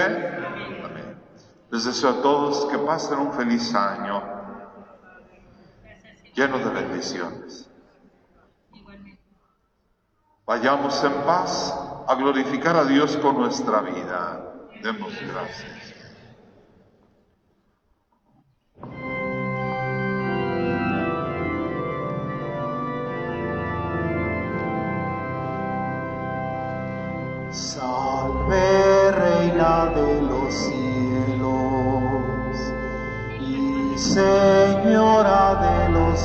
Amén. 0.86 1.22
Les 1.70 1.84
deseo 1.84 2.10
a 2.12 2.22
todos 2.22 2.66
que 2.72 2.78
pasen 2.78 3.20
un 3.20 3.34
feliz 3.34 3.74
año 3.76 4.41
lleno 6.34 6.58
de 6.60 6.70
bendiciones. 6.70 7.70
Vayamos 10.46 11.04
en 11.04 11.14
paz 11.26 11.74
a 12.08 12.16
glorificar 12.16 12.76
a 12.76 12.84
Dios 12.84 13.16
con 13.18 13.38
nuestra 13.38 13.82
vida. 13.82 14.44
Demos 14.84 15.14
gracias. 15.22 15.94
Salve 27.52 29.12
Reina 29.12 29.86
de 29.88 30.22
los 30.22 30.54
cielos 30.54 31.54
y 33.40 33.98
Señora 33.98 35.56
de 35.56 35.81
los 36.12 36.20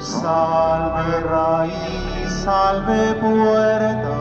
salve 0.00 1.20
raíz, 1.20 2.32
salve 2.44 3.14
puerta, 3.14 4.16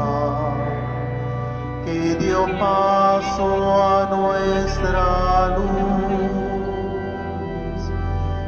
que 1.86 2.16
dio 2.16 2.46
paso 2.60 3.48
a 3.84 4.08
nuestra 4.16 5.58
luz. 5.58 6.32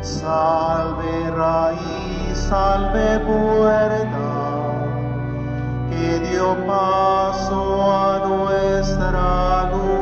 Salve 0.01 1.32
raíz, 1.32 2.38
salve 2.49 3.20
puerta, 3.20 4.30
que 5.89 6.20
dio 6.20 6.55
paso 6.68 7.59
a 7.91 8.20
nuestra 8.28 9.70
luz. 9.72 10.01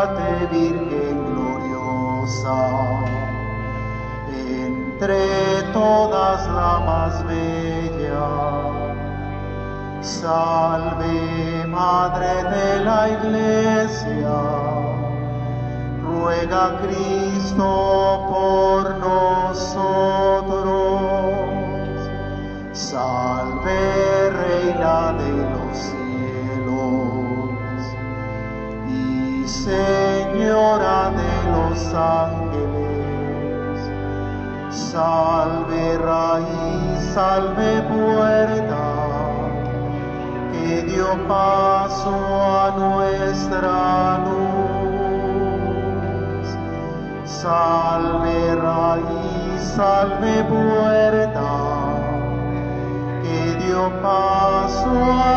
Virgen 0.00 1.26
gloriosa, 1.26 2.56
entre 4.32 5.62
todas 5.74 6.46
la 6.46 6.80
más 6.86 7.26
bella. 7.26 8.30
Salve, 10.00 11.66
Madre 11.66 12.44
de 12.44 12.80
la 12.82 13.08
Iglesia, 13.10 14.40
ruega 16.02 16.66
a 16.66 16.78
Cristo 16.78 18.26
por 18.30 18.96
nosotros. 18.96 19.80
Salve, 22.72 23.39
Señora 29.64 31.10
de 31.10 31.32
los 31.52 31.78
ángeles. 31.94 33.78
Salve, 34.70 35.98
raíz, 35.98 36.98
salve, 37.12 37.82
puerta, 37.82 38.84
que 40.50 40.82
dio 40.84 41.10
paso 41.28 42.10
a 42.10 42.70
nuestra 42.78 44.18
luz. 44.24 44.88
Salve, 47.26 48.54
raíz, 48.56 49.60
salve, 49.76 50.42
puerta, 50.44 51.50
que 53.22 53.40
dio 53.66 53.82
paso 54.00 54.90
a 55.12 55.30